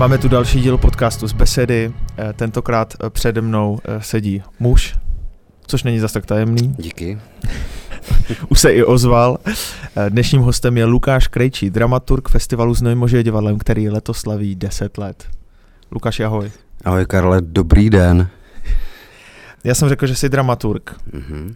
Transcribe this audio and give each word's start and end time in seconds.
Máme 0.00 0.18
tu 0.18 0.28
další 0.28 0.60
díl 0.60 0.78
podcastu 0.78 1.28
z 1.28 1.32
besedy. 1.32 1.92
Eh, 2.18 2.32
tentokrát 2.32 2.94
eh, 2.94 3.10
přede 3.10 3.40
mnou 3.40 3.78
eh, 3.84 4.02
sedí 4.02 4.42
muž, 4.58 4.96
což 5.66 5.82
není 5.82 5.98
zas 5.98 6.12
tak 6.12 6.26
tajemný. 6.26 6.74
Díky. 6.78 7.18
Už 8.48 8.60
se 8.60 8.72
i 8.72 8.84
ozval. 8.84 9.38
Dnešním 10.08 10.42
hostem 10.42 10.76
je 10.76 10.84
Lukáš 10.84 11.26
Krejčí, 11.26 11.70
dramaturg 11.70 12.28
festivalu 12.28 12.74
s 12.74 12.82
Nojmože 12.82 13.22
divadlem, 13.22 13.58
který 13.58 13.88
letos 13.88 14.18
slaví 14.18 14.54
10 14.54 14.98
let. 14.98 15.28
Lukáš, 15.90 16.20
ahoj. 16.20 16.50
Ahoj 16.84 17.06
Karle, 17.06 17.40
dobrý 17.40 17.90
den. 17.90 18.28
Já 19.64 19.74
jsem 19.74 19.88
řekl, 19.88 20.06
že 20.06 20.14
jsi 20.14 20.28
dramaturg. 20.28 20.96
Mm-hmm. 21.12 21.54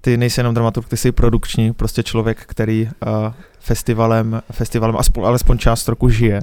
Ty 0.00 0.16
nejsi 0.16 0.40
jenom 0.40 0.54
dramaturg, 0.54 0.88
ty 0.88 0.96
jsi 0.96 1.12
produkční, 1.12 1.72
prostě 1.72 2.02
člověk, 2.02 2.38
který 2.46 2.88
uh, 3.06 3.32
festivalem, 3.58 4.42
festivalem 4.52 4.96
aspoň, 4.96 5.24
alespoň 5.24 5.58
část 5.58 5.88
roku 5.88 6.08
žije. 6.08 6.40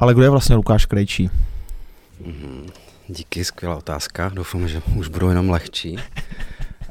Ale 0.00 0.14
kdo 0.14 0.22
je 0.22 0.30
vlastně 0.30 0.56
Lukáš 0.56 0.86
Krejčí? 0.86 1.30
Mm-hmm. 2.22 2.70
Díky, 3.08 3.44
skvělá 3.44 3.76
otázka. 3.76 4.30
Doufám, 4.34 4.68
že 4.68 4.82
už 4.96 5.08
budou 5.08 5.28
jenom 5.28 5.50
lehčí. 5.50 5.96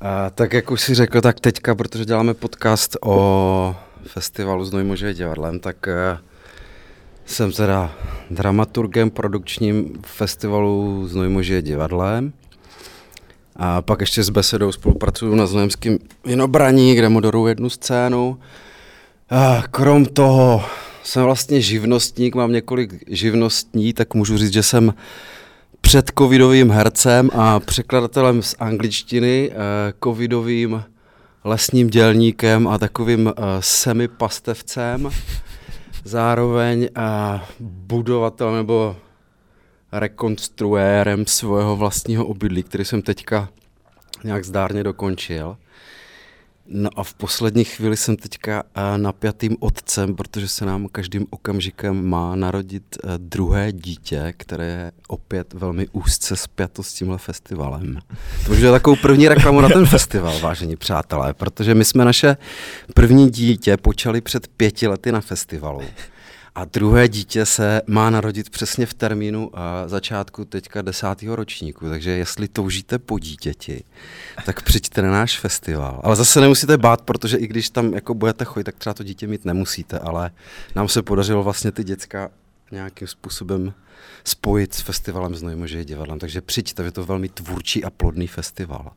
A, 0.02 0.30
tak 0.30 0.54
jak 0.54 0.72
už 0.72 0.82
si 0.82 0.96
řekl, 0.96 1.22
tak 1.22 1.40
teďka, 1.40 1.76
protože 1.76 2.06
děláme 2.06 2.34
podcast 2.34 2.98
o 3.02 3.76
festivalu 4.04 4.66
s 4.66 4.72
Nojmože 4.72 5.14
divadlem, 5.14 5.60
tak 5.60 5.88
uh, 5.88 6.20
jsem 7.26 7.52
teda 7.52 7.92
dramaturgem 8.30 9.10
produkčním 9.10 10.02
festivalu 10.06 11.08
s 11.08 11.16
Nojmože 11.16 11.62
divadlem. 11.62 12.34
A 13.56 13.82
pak 13.82 14.02
ještě 14.02 14.24
s 14.24 14.30
besedou 14.30 14.72
spolupracuju 14.72 15.36
na 15.36 15.46
Znojemském 15.46 15.98
vinobraní, 16.26 16.96
kde 16.96 17.10
moderuju 17.10 17.48
jednu 17.48 17.70
scénu. 17.70 18.40
A 19.30 19.64
krom 19.72 20.06
toho 20.06 20.66
jsem 21.08 21.24
vlastně 21.24 21.62
živnostník, 21.62 22.36
mám 22.36 22.52
několik 22.52 23.04
živnostní, 23.08 23.94
tak 23.94 24.14
můžu 24.14 24.38
říct, 24.38 24.54
že 24.54 24.64
jsem 24.64 24.94
před 25.82 26.12
covidovým 26.18 26.72
hercem 26.72 27.30
a 27.34 27.60
překladatelem 27.60 28.42
z 28.42 28.56
angličtiny, 28.60 29.52
eh, 29.52 29.56
covidovým 30.04 30.84
lesním 31.44 31.90
dělníkem 31.90 32.68
a 32.68 32.78
takovým 32.78 33.28
eh, 33.28 33.42
semipastevcem. 33.60 35.10
Zároveň 36.04 36.84
eh, 36.84 37.40
budovatelem 37.60 38.56
nebo 38.56 38.96
rekonstruérem 39.92 41.26
svého 41.26 41.76
vlastního 41.76 42.26
obydlí, 42.26 42.64
který 42.64 42.86
jsem 42.86 43.02
teďka 43.02 43.50
nějak 44.24 44.46
zdárně 44.46 44.84
dokončil. 44.84 45.58
No 46.70 46.90
a 46.96 47.04
v 47.04 47.14
poslední 47.14 47.64
chvíli 47.64 47.98
jsem 47.98 48.18
teďka 48.18 48.64
eh, 48.76 48.98
napjatým 48.98 49.58
otcem, 49.60 50.16
protože 50.16 50.48
se 50.48 50.66
nám 50.66 50.88
každým 50.88 51.26
okamžikem 51.30 52.06
má 52.06 52.36
narodit 52.36 52.84
eh, 53.04 53.08
druhé 53.18 53.72
dítě, 53.72 54.34
které 54.38 54.66
je 54.66 54.92
opět 55.08 55.54
velmi 55.54 55.88
úzce 55.92 56.36
spjato 56.36 56.84
s 56.84 56.94
tímhle 56.94 57.18
festivalem. 57.18 58.00
To 58.46 58.52
už 58.52 58.60
je 58.60 58.72
takovou 58.72 58.96
první 58.96 59.28
reklamu 59.28 59.62
na 59.62 59.70
ten 59.70 59.86
festival, 59.96 60.40
vážení 60.40 60.76
přátelé, 60.76 61.34
protože 61.34 61.76
my 61.76 61.86
jsme 61.86 62.06
naše 62.06 62.38
první 62.94 63.30
dítě 63.30 63.78
počali 63.78 64.22
před 64.22 64.48
pěti 64.48 64.88
lety 64.88 65.12
na 65.12 65.22
festivalu. 65.22 65.82
A 66.58 66.66
druhé 66.66 67.08
dítě 67.08 67.46
se 67.46 67.82
má 67.88 68.10
narodit 68.10 68.50
přesně 68.50 68.86
v 68.86 68.94
termínu 68.94 69.50
a 69.54 69.88
začátku 69.88 70.46
teďka 70.46 70.82
desátého 70.82 71.36
ročníku, 71.36 71.90
takže 71.90 72.12
jestli 72.12 72.48
toužíte 72.48 73.00
po 73.00 73.20
dítěti, 73.20 73.84
tak 74.46 74.62
přijďte 74.62 75.02
na 75.02 75.12
náš 75.12 75.40
festival. 75.40 76.02
Ale 76.04 76.16
zase 76.16 76.42
nemusíte 76.42 76.78
bát, 76.78 77.02
protože 77.02 77.38
i 77.38 77.48
když 77.48 77.70
tam 77.70 77.94
jako 77.94 78.14
budete 78.14 78.46
chodit, 78.46 78.64
tak 78.64 78.76
třeba 78.76 78.94
to 78.94 79.04
dítě 79.04 79.28
mít 79.28 79.46
nemusíte, 79.46 80.00
ale 80.00 80.32
nám 80.76 80.88
se 80.88 81.02
podařilo 81.02 81.44
vlastně 81.44 81.72
ty 81.72 81.84
děcka 81.84 82.30
nějakým 82.72 83.08
způsobem 83.08 83.74
spojit 84.24 84.74
s 84.74 84.82
festivalem 84.82 85.36
Znojmože 85.36 85.86
divadlem. 85.86 86.20
Takže 86.20 86.42
přijďte, 86.42 86.84
je 86.84 86.92
to 86.92 87.06
velmi 87.06 87.30
tvůrčí 87.30 87.84
a 87.84 87.90
plodný 87.90 88.28
festival. 88.28 88.92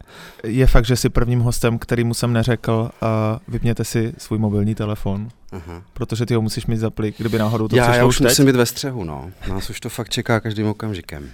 Je 0.44 0.66
fakt, 0.66 0.84
že 0.84 0.97
jsi 0.97 1.08
prvním 1.08 1.41
hostem, 1.41 1.78
kterýmu 1.78 2.14
jsem 2.14 2.32
neřekl, 2.32 2.91
uh, 3.03 3.08
vypněte 3.48 3.84
si 3.84 4.14
svůj 4.19 4.38
mobilní 4.38 4.75
telefon, 4.75 5.28
Aha. 5.53 5.82
protože 5.92 6.26
ty 6.26 6.34
ho 6.34 6.42
musíš 6.42 6.66
mít 6.66 6.76
zaplik, 6.76 7.14
kdyby 7.19 7.38
náhodou 7.38 7.69
to 7.69 7.76
Já, 7.76 7.94
já 7.94 8.04
už 8.04 8.19
teď. 8.19 8.26
musím 8.26 8.47
být 8.47 8.56
ve 8.56 8.66
střehu, 8.66 9.04
no. 9.04 9.31
Nás 9.48 9.70
už 9.70 9.81
to 9.81 9.88
fakt 9.88 10.08
čeká 10.08 10.41
každým 10.41 10.66
okamžikem. 10.66 11.31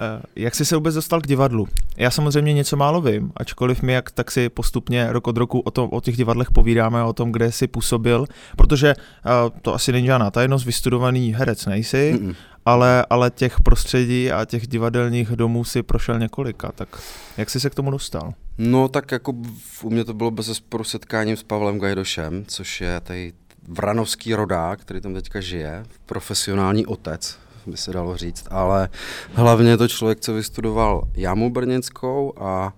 Eh, 0.00 0.22
jak 0.36 0.54
jsi 0.54 0.64
se 0.64 0.76
vůbec 0.76 0.94
dostal 0.94 1.20
k 1.20 1.26
divadlu? 1.26 1.68
Já 1.96 2.10
samozřejmě 2.10 2.52
něco 2.52 2.76
málo 2.76 3.00
vím, 3.00 3.32
ačkoliv 3.36 3.82
my 3.82 3.92
jak 3.92 4.10
tak 4.10 4.30
si 4.30 4.48
postupně 4.48 5.12
rok 5.12 5.26
od 5.26 5.36
roku 5.36 5.60
o, 5.60 5.70
tom, 5.70 5.88
o 5.92 6.00
těch 6.00 6.16
divadlech 6.16 6.50
povídáme, 6.50 7.02
o 7.02 7.12
tom, 7.12 7.32
kde 7.32 7.52
jsi 7.52 7.66
působil, 7.66 8.26
protože 8.56 8.94
uh, 8.96 9.58
to 9.62 9.74
asi 9.74 9.92
není 9.92 10.06
žádná 10.06 10.30
tajnost, 10.30 10.66
vystudovaný 10.66 11.34
herec 11.34 11.66
nejsi, 11.66 12.14
Mm-mm. 12.16 12.34
ale, 12.66 13.06
ale 13.10 13.30
těch 13.30 13.60
prostředí 13.60 14.32
a 14.32 14.44
těch 14.44 14.66
divadelních 14.66 15.28
domů 15.28 15.64
si 15.64 15.82
prošel 15.82 16.18
několika, 16.18 16.72
tak 16.72 16.88
jak 17.36 17.50
jsi 17.50 17.60
se 17.60 17.70
k 17.70 17.74
tomu 17.74 17.90
dostal? 17.90 18.34
No 18.58 18.88
tak 18.88 19.12
jako 19.12 19.34
u 19.82 19.90
mě 19.90 20.04
to 20.04 20.14
bylo 20.14 20.30
bez 20.30 20.46
zesporu 20.46 20.84
setkáním 20.84 21.36
s 21.36 21.42
Pavlem 21.42 21.78
Gajdošem, 21.78 22.44
což 22.46 22.80
je 22.80 23.00
tady 23.00 23.32
vranovský 23.68 24.34
rodák, 24.34 24.80
který 24.80 25.00
tam 25.00 25.14
teďka 25.14 25.40
žije, 25.40 25.84
profesionální 26.06 26.86
otec 26.86 27.43
by 27.70 27.76
se 27.76 27.92
dalo 27.92 28.16
říct, 28.16 28.46
ale 28.50 28.88
hlavně 29.32 29.70
je 29.70 29.76
to 29.76 29.88
člověk, 29.88 30.20
co 30.20 30.34
vystudoval 30.34 31.08
jamu 31.14 31.50
brněnskou 31.50 32.32
a 32.36 32.72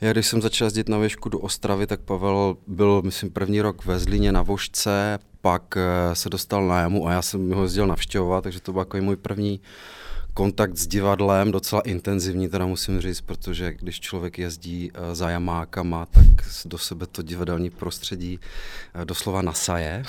já 0.00 0.12
když 0.12 0.26
jsem 0.26 0.42
začal 0.42 0.66
jezdit 0.66 0.88
na 0.88 0.98
věžku 0.98 1.28
do 1.28 1.38
Ostravy, 1.38 1.86
tak 1.86 2.00
Pavel 2.00 2.56
byl, 2.66 3.02
myslím, 3.04 3.30
první 3.30 3.60
rok 3.60 3.84
ve 3.84 3.98
Zlíně 3.98 4.32
na 4.32 4.42
Vožce, 4.42 5.18
pak 5.40 5.76
eh, 5.76 6.14
se 6.14 6.30
dostal 6.30 6.66
na 6.66 6.80
jamu 6.80 7.08
a 7.08 7.12
já 7.12 7.22
jsem 7.22 7.50
ho 7.52 7.62
jezdil 7.62 7.86
navštěvovat, 7.86 8.44
takže 8.44 8.60
to 8.60 8.72
byl 8.72 8.80
jako 8.80 8.96
můj 8.96 9.16
první 9.16 9.60
kontakt 10.34 10.76
s 10.76 10.86
divadlem 10.86 11.52
docela 11.52 11.82
intenzivní, 11.82 12.48
teda 12.48 12.66
musím 12.66 13.00
říct, 13.00 13.20
protože 13.20 13.72
když 13.72 14.00
člověk 14.00 14.38
jezdí 14.38 14.90
uh, 14.90 15.14
za 15.14 15.30
jamákama, 15.30 16.06
tak 16.06 16.24
do 16.64 16.78
sebe 16.78 17.06
to 17.06 17.22
divadelní 17.22 17.70
prostředí 17.70 18.38
uh, 18.94 19.04
doslova 19.04 19.42
nasaje. 19.42 20.02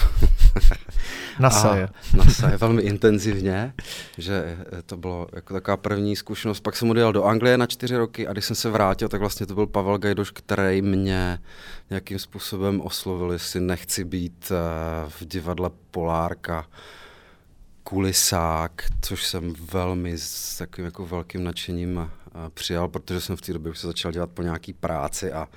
nasaje. 1.39 1.89
nasaje 2.13 2.57
velmi 2.57 2.81
intenzivně, 2.81 3.73
že 4.17 4.57
eh, 4.73 4.81
to 4.81 4.97
bylo 4.97 5.27
jako 5.33 5.53
taková 5.53 5.77
první 5.77 6.15
zkušenost. 6.15 6.59
Pak 6.59 6.75
jsem 6.75 6.89
odjel 6.89 7.13
do 7.13 7.23
Anglie 7.23 7.57
na 7.57 7.67
čtyři 7.67 7.97
roky 7.97 8.27
a 8.27 8.33
když 8.33 8.45
jsem 8.45 8.55
se 8.55 8.69
vrátil, 8.69 9.09
tak 9.09 9.19
vlastně 9.19 9.45
to 9.45 9.55
byl 9.55 9.67
Pavel 9.67 9.97
Gajdoš, 9.97 10.31
který 10.31 10.81
mě 10.81 11.39
nějakým 11.89 12.19
způsobem 12.19 12.81
oslovil, 12.81 13.31
jestli 13.31 13.59
nechci 13.59 14.03
být 14.03 14.51
v 15.07 15.25
divadle 15.25 15.69
Polárka 15.91 16.65
kulisák, 17.83 18.83
což 19.01 19.25
jsem 19.25 19.53
velmi 19.71 20.17
s 20.17 20.57
takovým 20.57 20.85
jako 20.85 21.05
velkým 21.05 21.43
nadšením 21.43 22.11
přijal, 22.53 22.87
protože 22.87 23.21
jsem 23.21 23.35
v 23.35 23.41
té 23.41 23.53
době 23.53 23.71
už 23.71 23.79
se 23.79 23.87
začal 23.87 24.11
dělat 24.11 24.29
po 24.29 24.41
nějaký 24.41 24.73
práci 24.73 25.31
a 25.31 25.47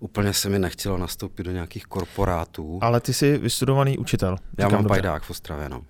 úplně 0.00 0.32
se 0.32 0.48
mi 0.48 0.58
nechtělo 0.58 0.98
nastoupit 0.98 1.42
do 1.42 1.50
nějakých 1.52 1.86
korporátů. 1.86 2.78
Ale 2.82 3.00
ty 3.00 3.14
jsi 3.14 3.38
vystudovaný 3.38 3.98
učitel. 3.98 4.36
Já 4.58 4.68
mám 4.68 4.82
dobře. 4.82 4.88
pajdák 4.88 5.22
v 5.22 5.30
Ostravě, 5.30 5.68
no. 5.68 5.82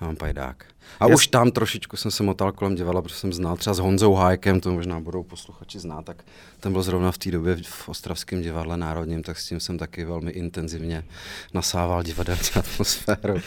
Já 0.00 0.06
mám 0.06 0.16
pajdák. 0.16 0.64
A 1.00 1.08
Jas... 1.08 1.14
už 1.14 1.26
tam 1.26 1.50
trošičku 1.50 1.96
jsem 1.96 2.10
se 2.10 2.22
motal 2.22 2.52
kolem 2.52 2.74
divadla, 2.74 3.02
protože 3.02 3.14
jsem 3.14 3.32
znal 3.32 3.56
třeba 3.56 3.74
s 3.74 3.78
Honzou 3.78 4.14
Hájkem, 4.14 4.60
to 4.60 4.72
možná 4.72 5.00
budou 5.00 5.22
posluchači 5.22 5.78
znát, 5.78 6.04
tak 6.04 6.24
ten 6.60 6.72
byl 6.72 6.82
zrovna 6.82 7.12
v 7.12 7.18
té 7.18 7.30
době 7.30 7.56
v 7.62 7.88
Ostravském 7.88 8.42
divadle 8.42 8.76
národním, 8.76 9.22
tak 9.22 9.38
s 9.38 9.48
tím 9.48 9.60
jsem 9.60 9.78
taky 9.78 10.04
velmi 10.04 10.30
intenzivně 10.30 11.04
nasával 11.54 12.02
divadelní 12.02 12.42
atmosféru. 12.54 13.40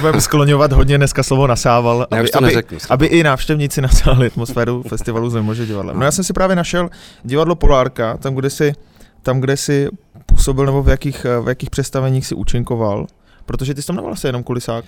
Budeme 0.00 0.20
skloňovat 0.20 0.72
hodně 0.72 0.98
dneska 0.98 1.22
slovo 1.22 1.46
nasával, 1.46 2.06
ne, 2.10 2.20
aby, 2.20 2.28
to 2.28 2.40
neřeknu, 2.40 2.78
aby, 2.90 3.06
aby, 3.06 3.18
i 3.18 3.22
návštěvníci 3.22 3.80
nasávali 3.82 4.26
atmosféru 4.26 4.82
festivalu 4.82 5.30
Zemože 5.30 5.66
divadla. 5.66 5.92
No 5.92 6.04
já 6.04 6.10
jsem 6.10 6.24
si 6.24 6.32
právě 6.32 6.56
našel 6.56 6.90
divadlo 7.22 7.54
Polárka, 7.54 8.16
tam, 8.16 8.34
kde 8.34 8.50
si, 8.50 8.72
tam, 9.22 9.40
kde 9.40 9.56
si 9.56 9.88
působil, 10.26 10.66
nebo 10.66 10.82
v 10.82 10.88
jakých, 10.88 11.26
v 11.42 11.48
jakých 11.48 11.70
představeních 11.70 12.26
si 12.26 12.34
účinkoval, 12.34 13.06
protože 13.46 13.74
ty 13.74 13.82
jsi 13.82 13.86
tam 13.86 13.96
nebyl 13.96 14.12
asi 14.12 14.26
jenom 14.26 14.42
kulisák. 14.42 14.84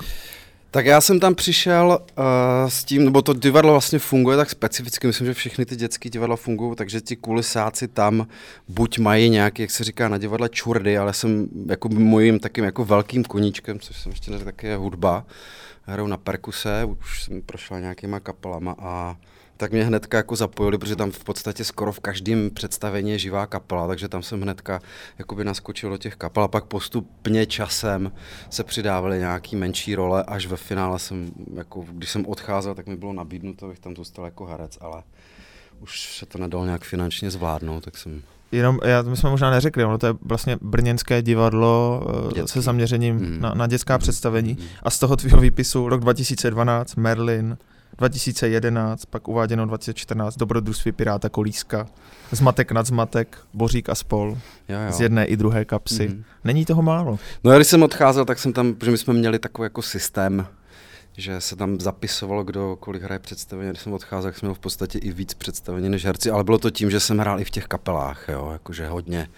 Tak 0.70 0.86
já 0.86 1.00
jsem 1.00 1.20
tam 1.20 1.34
přišel 1.34 1.98
uh, 2.18 2.24
s 2.68 2.84
tím, 2.84 3.04
nebo 3.04 3.22
to 3.22 3.32
divadlo 3.32 3.72
vlastně 3.72 3.98
funguje 3.98 4.36
tak 4.36 4.50
specificky, 4.50 5.06
myslím, 5.06 5.26
že 5.26 5.34
všechny 5.34 5.66
ty 5.66 5.76
dětské 5.76 6.10
divadla 6.10 6.36
fungují, 6.36 6.76
takže 6.76 7.00
ti 7.00 7.16
kulisáci 7.16 7.88
tam 7.88 8.26
buď 8.68 8.98
mají 8.98 9.30
nějaký, 9.30 9.62
jak 9.62 9.70
se 9.70 9.84
říká 9.84 10.08
na 10.08 10.18
divadle, 10.18 10.48
čurdy, 10.48 10.98
ale 10.98 11.12
jsem 11.12 11.48
jako 11.68 11.88
mojím 11.88 12.40
takým 12.40 12.64
jako 12.64 12.84
velkým 12.84 13.24
koníčkem, 13.24 13.80
což 13.80 13.96
jsem 13.96 14.12
ještě 14.12 14.30
neřekl, 14.30 14.50
taky 14.50 14.66
je 14.66 14.76
hudba. 14.76 15.26
Hraju 15.82 16.08
na 16.08 16.16
perkuse, 16.16 16.84
už 16.84 17.22
jsem 17.22 17.42
prošla 17.42 17.78
nějakýma 17.78 18.20
kapelama 18.20 18.76
a 18.78 19.16
tak 19.58 19.72
mě 19.72 19.84
hnedka 19.84 20.16
jako 20.16 20.36
zapojili, 20.36 20.78
protože 20.78 20.96
tam 20.96 21.10
v 21.10 21.24
podstatě 21.24 21.64
skoro 21.64 21.92
v 21.92 22.00
každém 22.00 22.50
představení 22.50 23.10
je 23.10 23.18
živá 23.18 23.46
kapela, 23.46 23.86
takže 23.88 24.08
tam 24.08 24.22
jsem 24.22 24.40
hnedka 24.42 24.80
jakoby 25.18 25.44
naskočil 25.44 25.90
do 25.90 25.96
těch 25.98 26.16
kapel 26.16 26.42
a 26.42 26.48
pak 26.48 26.64
postupně 26.64 27.46
časem 27.46 28.12
se 28.50 28.64
přidávaly 28.64 29.18
nějaký 29.18 29.56
menší 29.56 29.94
role, 29.94 30.22
až 30.22 30.46
ve 30.46 30.56
finále 30.56 30.98
jsem, 30.98 31.30
jako, 31.54 31.84
když 31.92 32.10
jsem 32.10 32.26
odcházel, 32.26 32.74
tak 32.74 32.86
mi 32.86 32.96
bylo 32.96 33.12
nabídnuto, 33.12 33.66
abych 33.66 33.78
tam 33.78 33.96
zůstal 33.96 34.24
jako 34.24 34.46
herec, 34.46 34.78
ale 34.80 35.02
už 35.80 36.16
se 36.18 36.26
to 36.26 36.38
nedalo 36.38 36.64
nějak 36.64 36.84
finančně 36.84 37.30
zvládnout, 37.30 37.84
tak 37.84 37.96
jsem 37.98 38.22
Jenom, 38.52 38.78
já, 38.84 39.02
my 39.02 39.16
jsme 39.16 39.30
možná 39.30 39.50
neřekli, 39.50 39.84
ono 39.84 39.98
to 39.98 40.06
je 40.06 40.14
vlastně 40.22 40.56
brněnské 40.60 41.22
divadlo 41.22 42.02
eh, 42.30 42.34
Dětský. 42.34 42.52
se 42.52 42.60
zaměřením 42.62 43.16
Mm. 43.16 43.40
na, 43.40 43.54
na 43.54 43.66
dětská 43.66 43.94
Mm. 43.94 43.98
představení. 43.98 44.56
Mm. 44.60 44.66
A 44.82 44.90
z 44.90 44.98
toho 44.98 45.16
tvýho 45.16 45.40
výpisu 45.40 45.88
rok 45.88 46.00
2012, 46.00 46.94
Merlin, 46.96 47.58
2011, 47.98 49.04
pak 49.04 49.28
uváděno 49.28 49.66
2014, 49.66 50.36
Dobrodružství 50.36 50.92
Piráta 50.92 51.28
Kolíska, 51.28 51.86
Zmatek 52.30 52.72
nad 52.72 52.86
zmatek, 52.86 53.38
Bořík 53.54 53.88
a 53.88 53.94
spol, 53.94 54.38
Jo, 54.68 54.78
jo. 54.86 54.92
z 54.92 55.00
jedné 55.00 55.24
i 55.26 55.36
druhé 55.36 55.64
kapsy. 55.64 56.08
Mhm. 56.08 56.24
Není 56.44 56.64
toho 56.64 56.82
málo. 56.82 57.18
No 57.44 57.50
já 57.50 57.58
když 57.58 57.68
jsem 57.68 57.82
odcházel, 57.82 58.24
tak 58.24 58.38
jsem 58.38 58.52
tam, 58.52 58.74
protože 58.74 58.90
my 58.90 58.98
jsme 58.98 59.14
měli 59.14 59.38
takový 59.38 59.66
jako 59.66 59.82
systém, 59.82 60.46
že 61.16 61.40
se 61.40 61.56
tam 61.56 61.80
zapisovalo, 61.80 62.44
kdo 62.44 62.76
kolik 62.80 63.02
hraje 63.02 63.18
představení. 63.18 63.70
Když 63.70 63.82
jsem 63.82 63.92
odcházel, 63.92 64.30
tak 64.30 64.38
jsem 64.38 64.46
měl 64.46 64.54
v 64.54 64.58
podstatě 64.58 64.98
i 64.98 65.12
víc 65.12 65.34
představení 65.34 65.88
než 65.88 66.04
herci, 66.04 66.30
ale 66.30 66.44
bylo 66.44 66.58
to 66.58 66.70
tím, 66.70 66.90
že 66.90 67.00
jsem 67.00 67.18
hrál 67.18 67.40
i 67.40 67.44
v 67.44 67.50
těch 67.50 67.64
kapelách, 67.66 68.24
jo, 68.28 68.48
jakože 68.52 68.88
hodně, 68.88 69.28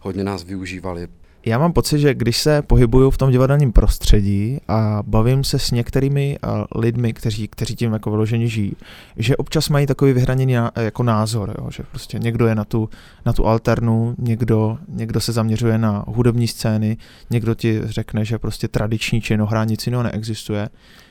hodně 0.00 0.24
nás 0.24 0.44
využívali. 0.44 1.08
Já 1.46 1.58
mám 1.58 1.72
pocit, 1.72 1.98
že 1.98 2.14
když 2.14 2.38
se 2.38 2.62
pohybuju 2.62 3.10
v 3.10 3.18
tom 3.18 3.30
divadelním 3.30 3.72
prostředí 3.72 4.58
a 4.68 5.02
bavím 5.06 5.44
se 5.44 5.58
s 5.58 5.70
některými 5.70 6.38
a, 6.42 6.64
lidmi, 6.76 7.12
kteří, 7.12 7.48
kteří 7.48 7.76
tím 7.76 7.92
jako 7.92 8.10
vyloženě 8.10 8.48
žijí, 8.48 8.72
že 9.16 9.36
občas 9.36 9.68
mají 9.68 9.86
takový 9.86 10.12
vyhraněný 10.12 10.54
ná- 10.54 10.70
jako 10.80 11.02
názor, 11.02 11.54
jo? 11.58 11.70
že 11.70 11.82
prostě 11.90 12.18
někdo 12.18 12.46
je 12.46 12.54
na 12.54 12.64
tu, 12.64 12.88
na 13.26 13.32
tu 13.32 13.46
alternu, 13.46 14.14
někdo, 14.18 14.78
někdo 14.88 15.20
se 15.20 15.32
zaměřuje 15.32 15.78
na 15.78 16.04
hudební 16.06 16.48
scény, 16.48 16.96
někdo 17.30 17.54
ti 17.54 17.80
řekne, 17.84 18.24
že 18.24 18.38
prostě 18.38 18.68
tradiční 18.68 19.20
činohra 19.20 19.64
nic 19.64 19.86
jiného 19.86 20.02
neexistuje. 20.02 20.68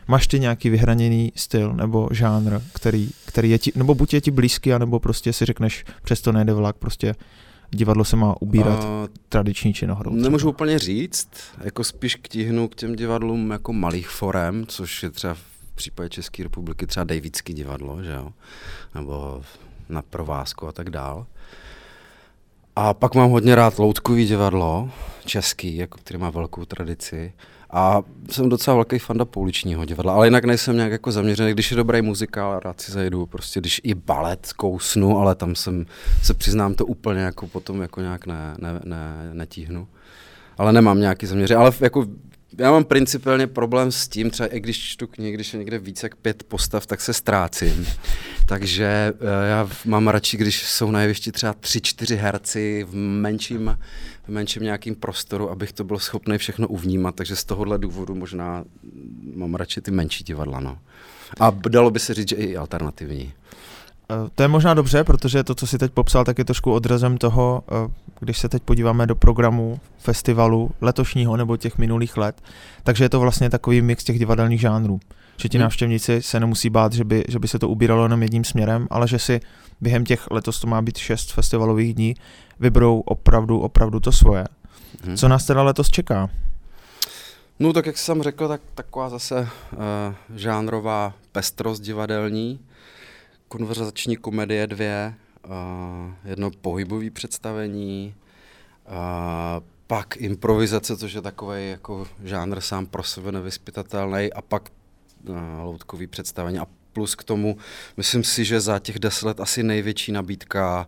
Máš 0.07 0.27
ty 0.27 0.39
nějaký 0.39 0.69
vyhraněný 0.69 1.31
styl 1.35 1.73
nebo 1.73 2.09
žánr, 2.11 2.61
který, 2.73 3.09
který 3.25 3.49
je 3.49 3.59
ti, 3.59 3.71
nebo 3.75 3.95
buď 3.95 4.13
je 4.13 4.21
ti 4.21 4.31
blízký, 4.31 4.73
anebo 4.73 4.99
prostě 4.99 5.33
si 5.33 5.45
řekneš, 5.45 5.85
přesto 6.03 6.31
nejde 6.31 6.53
vlak, 6.53 6.75
prostě 6.75 7.15
divadlo 7.71 8.05
se 8.05 8.15
má 8.15 8.41
ubírat 8.41 8.83
Uh, 8.83 8.89
tradiční 9.29 9.73
činohrou. 9.73 10.11
Nemůžu 10.11 10.37
třeba. 10.37 10.49
úplně 10.49 10.79
říct, 10.79 11.29
jako 11.63 11.83
spíš 11.83 12.15
k 12.15 12.27
tíhnu 12.27 12.67
k 12.67 12.75
těm 12.75 12.95
divadlům 12.95 13.51
jako 13.51 13.73
malých 13.73 14.09
forem, 14.09 14.65
což 14.67 15.03
je 15.03 15.09
třeba 15.09 15.33
v 15.33 15.75
případě 15.75 16.09
České 16.09 16.43
republiky 16.43 16.87
třeba 16.87 17.03
Davidský 17.03 17.53
divadlo, 17.53 18.03
že 18.03 18.11
jo? 18.11 18.29
nebo 18.95 19.41
na 19.89 20.01
provázku 20.01 20.67
a 20.67 20.71
tak 20.71 20.89
dál. 20.89 21.25
A 22.75 22.93
pak 22.93 23.15
mám 23.15 23.29
hodně 23.29 23.55
rád 23.55 23.79
loutkový 23.79 24.25
divadlo, 24.25 24.89
český, 25.25 25.77
jako, 25.77 25.97
který 25.97 26.19
má 26.19 26.29
velkou 26.29 26.65
tradici. 26.65 27.33
A 27.71 28.01
jsem 28.29 28.49
docela 28.49 28.75
velký 28.75 28.99
fanda 28.99 29.25
pouličního 29.25 29.85
divadla, 29.85 30.13
ale 30.13 30.27
jinak 30.27 30.45
nejsem 30.45 30.75
nějak 30.75 30.91
jako 30.91 31.11
zaměřený, 31.11 31.51
když 31.51 31.71
je 31.71 31.77
dobrý 31.77 32.01
muzikál, 32.01 32.59
rád 32.59 32.81
si 32.81 32.91
zajdu, 32.91 33.25
prostě 33.25 33.59
když 33.59 33.81
i 33.83 33.93
balet 33.95 34.53
kousnu, 34.53 35.17
ale 35.17 35.35
tam 35.35 35.55
jsem, 35.55 35.85
se 36.23 36.33
přiznám 36.33 36.73
to 36.73 36.85
úplně 36.85 37.21
jako 37.21 37.47
potom 37.47 37.81
jako 37.81 38.01
nějak 38.01 38.25
ne, 38.25 38.55
ne, 38.59 38.79
ne, 38.83 39.29
netíhnu. 39.33 39.87
Ale 40.57 40.73
nemám 40.73 40.99
nějaký 40.99 41.25
zaměření, 41.25 41.57
ale 41.57 41.71
jako 41.79 42.05
já 42.59 42.71
mám 42.71 42.83
principiálně 42.83 43.47
problém 43.47 43.91
s 43.91 44.07
tím, 44.07 44.29
třeba 44.29 44.47
i 44.47 44.59
když 44.59 44.77
čtu 44.77 45.07
knihy, 45.07 45.31
když 45.31 45.53
je 45.53 45.59
někde 45.59 45.79
více 45.79 46.05
jak 46.05 46.15
pět 46.15 46.43
postav, 46.43 46.85
tak 46.85 47.01
se 47.01 47.13
ztrácím. 47.13 47.87
Takže 48.45 48.85
eh, 48.85 49.49
já 49.49 49.69
mám 49.85 50.07
radši, 50.07 50.37
když 50.37 50.63
jsou 50.63 50.91
na 50.91 51.01
jevišti 51.01 51.31
třeba 51.31 51.53
tři, 51.53 51.81
čtyři 51.81 52.15
herci 52.15 52.85
v 52.89 52.95
menším, 52.95 53.77
v 54.23 54.29
menším 54.29 54.63
nějakým 54.63 54.95
prostoru, 54.95 55.49
abych 55.51 55.73
to 55.73 55.83
byl 55.83 55.99
schopný 55.99 56.37
všechno 56.37 56.67
uvnímat. 56.67 57.15
Takže 57.15 57.35
z 57.35 57.43
tohohle 57.43 57.77
důvodu 57.77 58.15
možná 58.15 58.63
mám 59.35 59.55
radši 59.55 59.81
ty 59.81 59.91
menší 59.91 60.23
divadla. 60.23 60.59
No. 60.59 60.77
A 61.39 61.51
dalo 61.69 61.91
by 61.91 61.99
se 61.99 62.13
říct, 62.13 62.29
že 62.29 62.35
i 62.35 62.57
alternativní. 62.57 63.33
Eh, 64.11 64.29
To 64.35 64.43
je 64.43 64.47
možná 64.47 64.73
dobře, 64.73 65.03
protože 65.03 65.43
to, 65.43 65.55
co 65.55 65.67
si 65.67 65.77
teď 65.77 65.91
popsal, 65.91 66.25
tak 66.25 66.37
je 66.37 66.45
trošku 66.45 66.71
odrazem 66.71 67.17
toho, 67.17 67.63
eh, 67.71 67.91
když 68.19 68.37
se 68.39 68.49
teď 68.49 68.63
podíváme 68.63 69.07
do 69.07 69.15
programu 69.15 69.79
festivalu 69.97 70.71
letošního 70.81 71.37
nebo 71.37 71.57
těch 71.57 71.77
minulých 71.77 72.17
let, 72.17 72.41
takže 72.83 73.03
je 73.03 73.09
to 73.09 73.19
vlastně 73.19 73.49
takový 73.49 73.81
mix 73.81 74.03
těch 74.03 74.19
divadelních 74.19 74.61
žánrů. 74.61 74.99
Že 75.37 75.49
ti 75.49 75.57
Hmm. 75.57 75.63
návštěvníci 75.63 76.21
se 76.21 76.39
nemusí 76.39 76.69
bát, 76.69 76.93
že 76.93 77.03
by, 77.03 77.23
že 77.27 77.39
by 77.39 77.47
se 77.47 77.59
to 77.59 77.69
ubíralo 77.69 78.03
jenom 78.03 78.23
jedním 78.23 78.43
směrem, 78.43 78.87
ale 78.89 79.07
že 79.07 79.19
si 79.19 79.39
během 79.81 80.05
těch, 80.05 80.31
letos 80.31 80.59
to 80.59 80.67
má 80.67 80.81
být 80.81 80.97
šest 80.97 81.33
festivalových 81.33 81.93
dní, 81.93 82.15
vyberou 82.59 82.99
opravdu, 82.99 83.59
opravdu 83.59 83.99
to 83.99 84.11
svoje. 84.11 84.45
Hm. 85.05 85.17
Co 85.17 85.27
nás 85.27 85.45
teda 85.45 85.63
letos 85.63 85.89
čeká? 85.89 86.29
No 87.59 87.73
tak 87.73 87.85
jak 87.85 87.97
jsem 87.97 88.23
řekl, 88.23 88.47
tak 88.47 88.61
taková 88.75 89.09
zase 89.09 89.39
uh, 89.41 89.77
žánrová 90.35 91.13
pestrost 91.31 91.81
divadelní, 91.83 92.59
konverzační 93.47 94.15
komedie 94.15 94.67
dvě, 94.67 95.13
jedno 96.25 96.51
pohybové 96.51 97.09
představení, 97.09 98.15
uh, 98.87 98.93
pak 99.87 100.17
improvizace, 100.17 100.97
což 100.97 101.13
je 101.13 101.21
takový 101.21 101.69
jako 101.69 102.07
žánr 102.23 102.61
sám 102.61 102.85
pro 102.85 103.03
sebe 103.03 103.31
nevyspytatelný 103.31 104.33
a 104.33 104.41
pak 104.41 104.69
uh, 105.29 105.35
loutkový 105.63 106.07
představení. 106.07 106.59
A 106.59 106.67
plus 106.93 107.15
k 107.15 107.23
tomu, 107.23 107.57
myslím 107.97 108.23
si, 108.23 108.45
že 108.45 108.61
za 108.61 108.79
těch 108.79 108.99
deset 108.99 109.25
let 109.25 109.39
asi 109.39 109.63
největší 109.63 110.11
nabídka 110.11 110.87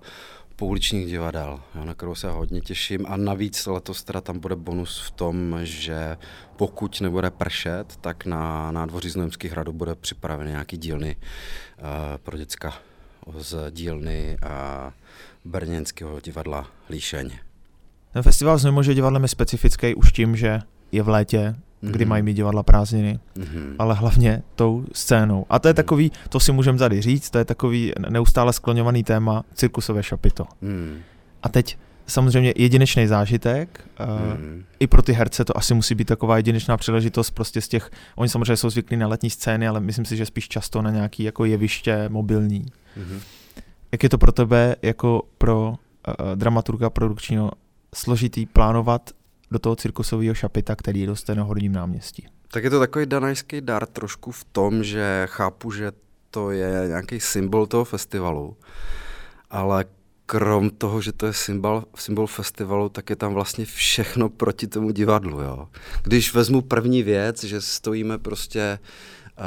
pouličních 0.56 1.08
divadel, 1.08 1.60
jo, 1.76 1.86
na 1.86 1.94
kterou 1.94 2.16
se 2.16 2.30
hodně 2.30 2.62
těším. 2.62 3.06
A 3.10 3.18
navíc 3.18 3.66
letos 3.66 4.04
teda 4.04 4.22
tam 4.22 4.40
bude 4.40 4.56
bonus 4.56 5.02
v 5.08 5.12
tom, 5.12 5.60
že 5.64 6.18
pokud 6.56 7.02
nebude 7.02 7.32
pršet, 7.32 7.98
tak 8.02 8.26
na 8.26 8.72
nádvoří 8.72 9.10
Znojemských 9.10 9.52
hradu 9.52 9.74
bude 9.74 9.96
připraven 9.96 10.48
nějaký 10.48 10.78
dílny 10.78 11.16
uh, 11.16 11.86
pro 12.18 12.38
děcka 12.38 12.91
z 13.38 13.56
dílny 13.72 14.38
uh, 14.44 14.50
brněnského 15.46 16.20
divadla 16.20 16.68
Líšeň. 16.90 17.32
Ten 18.14 18.24
festival 18.24 18.58
z 18.58 18.64
Nemůže 18.66 18.94
divadlem 18.94 19.22
je 19.24 19.28
specifický 19.28 19.96
už 19.96 20.12
tím, 20.12 20.36
že 20.36 20.60
je 20.92 21.04
v 21.04 21.10
létě, 21.10 21.56
kdy 21.82 22.06
Mhm. 22.06 22.10
mají 22.10 22.24
mít 22.24 22.34
divadla 22.34 22.64
prázdniny. 22.64 23.20
Mm-hmm. 23.36 23.76
ale 23.80 23.96
hlavně 23.96 24.44
tou 24.56 24.86
scénou. 24.94 25.46
A 25.50 25.60
to 25.60 25.68
je 25.68 25.74
takový, 25.74 26.12
to 26.30 26.40
si 26.40 26.52
můžeme 26.52 26.78
tady 26.78 27.02
říct, 27.02 27.30
to 27.30 27.38
je 27.38 27.46
takový 27.46 27.94
neustále 28.10 28.54
skloňovaný 28.54 29.04
téma 29.04 29.44
cirkusové 29.54 30.04
šapito. 30.04 30.46
Mm. 30.62 31.00
A 31.44 31.50
teď 31.50 31.78
samozřejmě 32.12 32.54
jedinečný 32.56 33.08
zážitek, 33.08 33.90
uh, 34.00 34.38
Mm. 34.40 34.64
i 34.80 34.88
pro 34.88 35.02
ty 35.02 35.14
herce 35.14 35.46
to 35.46 35.58
asi 35.58 35.74
musí 35.74 35.96
být 35.96 36.06
taková 36.06 36.38
jedinečná 36.38 36.78
příležitost 36.78 37.32
prostě 37.32 37.62
z 37.62 37.68
těch, 37.68 37.92
oni 38.16 38.30
samozřejmě 38.30 38.58
jsou 38.58 38.70
zvyklí 38.70 38.98
na 38.98 39.08
letní 39.08 39.30
scény, 39.30 39.68
ale 39.68 39.80
myslím 39.80 40.06
si, 40.06 40.18
že 40.18 40.26
spíš 40.26 40.48
často 40.50 40.82
na 40.82 40.92
nějaký 40.92 41.24
jako 41.24 41.46
jeviště 41.46 42.10
mobilní. 42.10 42.66
Mm-hmm. 42.66 43.20
Jak 43.92 44.04
je 44.04 44.10
to 44.10 44.18
pro 44.18 44.32
tebe 44.32 44.76
jako 44.82 45.22
pro 45.38 45.70
uh, 45.70 45.76
dramaturga 46.36 46.90
produkčního 46.90 47.52
složitý 47.96 48.46
plánovat 48.46 49.10
do 49.52 49.60
toho 49.60 49.76
cirkusového 49.76 50.34
šapita, 50.34 50.76
který 50.76 51.06
roste 51.06 51.36
na 51.36 51.44
Horním 51.44 51.74
náměstí? 51.74 52.28
Tak 52.52 52.64
je 52.64 52.70
to 52.70 52.80
takový 52.80 53.06
danajský 53.06 53.62
dar 53.62 53.86
trošku 53.86 54.32
v 54.32 54.44
tom, 54.44 54.84
že 54.84 55.28
chápu, 55.30 55.72
že 55.72 55.92
to 56.32 56.52
je 56.52 56.84
nějaký 56.88 57.20
symbol 57.20 57.68
toho 57.68 57.86
festivalu, 57.86 58.58
ale 59.50 59.86
krom 60.32 60.70
toho, 60.70 61.02
že 61.02 61.12
to 61.12 61.26
je 61.28 61.34
symbol, 61.34 61.84
symbol 61.96 62.28
festivalu, 62.28 62.90
tak 62.90 63.10
je 63.10 63.16
tam 63.16 63.34
vlastně 63.34 63.66
všechno 63.66 64.30
proti 64.30 64.68
tomu 64.68 64.92
divadlu. 64.92 65.42
Jo. 65.42 65.68
Když 66.04 66.34
vezmu 66.34 66.62
první 66.62 67.04
věc, 67.04 67.44
že 67.44 67.62
stojíme 67.62 68.18
prostě 68.18 68.80
uh, 68.80 69.44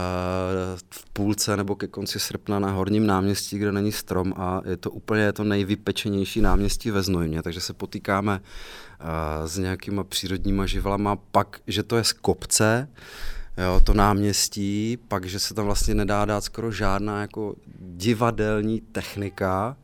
v 0.91 1.11
půlce 1.13 1.57
nebo 1.57 1.77
ke 1.77 1.89
konci 1.89 2.21
srpna 2.21 2.59
na 2.59 2.71
horním 2.71 3.07
náměstí, 3.07 3.59
kde 3.59 3.73
není 3.73 3.93
strom 3.93 4.35
a 4.37 4.61
je 4.65 4.77
to 4.77 4.91
úplně 4.91 5.33
to 5.33 5.45
nejvypečenější 5.45 6.41
náměstí 6.41 6.91
ve 6.91 7.03
Znojmě, 7.03 7.43
takže 7.43 7.61
se 7.61 7.73
potýkáme 7.73 8.41
uh, 8.41 9.47
s 9.47 9.59
nějakýma 9.59 10.05
přírodníma 10.05 10.67
živelama, 10.67 11.17
pak, 11.17 11.61
že 11.67 11.83
to 11.83 11.97
je 11.97 12.05
z 12.05 12.13
kopce, 12.13 12.89
jo, 13.59 13.81
to 13.81 13.95
náměstí, 13.95 14.99
pak, 15.09 15.25
že 15.25 15.41
se 15.41 15.55
tam 15.55 15.65
vlastně 15.65 15.95
nedá 15.95 16.25
dát 16.25 16.45
skoro 16.45 16.73
žádná 16.73 17.21
jako 17.21 17.55
divadelní 17.79 18.81
technika, 18.81 19.77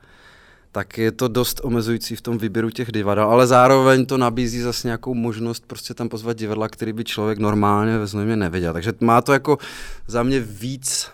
tak 0.72 0.98
je 0.98 1.12
to 1.12 1.28
dost 1.28 1.60
omezující 1.64 2.16
v 2.16 2.20
tom 2.20 2.38
výběru 2.38 2.70
těch 2.70 2.92
divadel, 2.92 3.24
ale 3.24 3.46
zároveň 3.46 4.06
to 4.06 4.18
nabízí 4.18 4.60
zase 4.60 4.88
nějakou 4.88 5.14
možnost 5.14 5.64
prostě 5.66 5.94
tam 5.94 6.08
pozvat 6.08 6.36
divadla, 6.36 6.68
který 6.68 6.92
by 6.92 7.04
člověk 7.04 7.38
normálně 7.38 7.98
ve 7.98 8.06
Znojmě 8.06 8.36
neviděl. 8.36 8.72
Takže 8.72 8.92
má 9.00 9.20
to 9.20 9.32
jako 9.32 9.58
za 10.06 10.22
mě 10.22 10.40
víc 10.40 11.10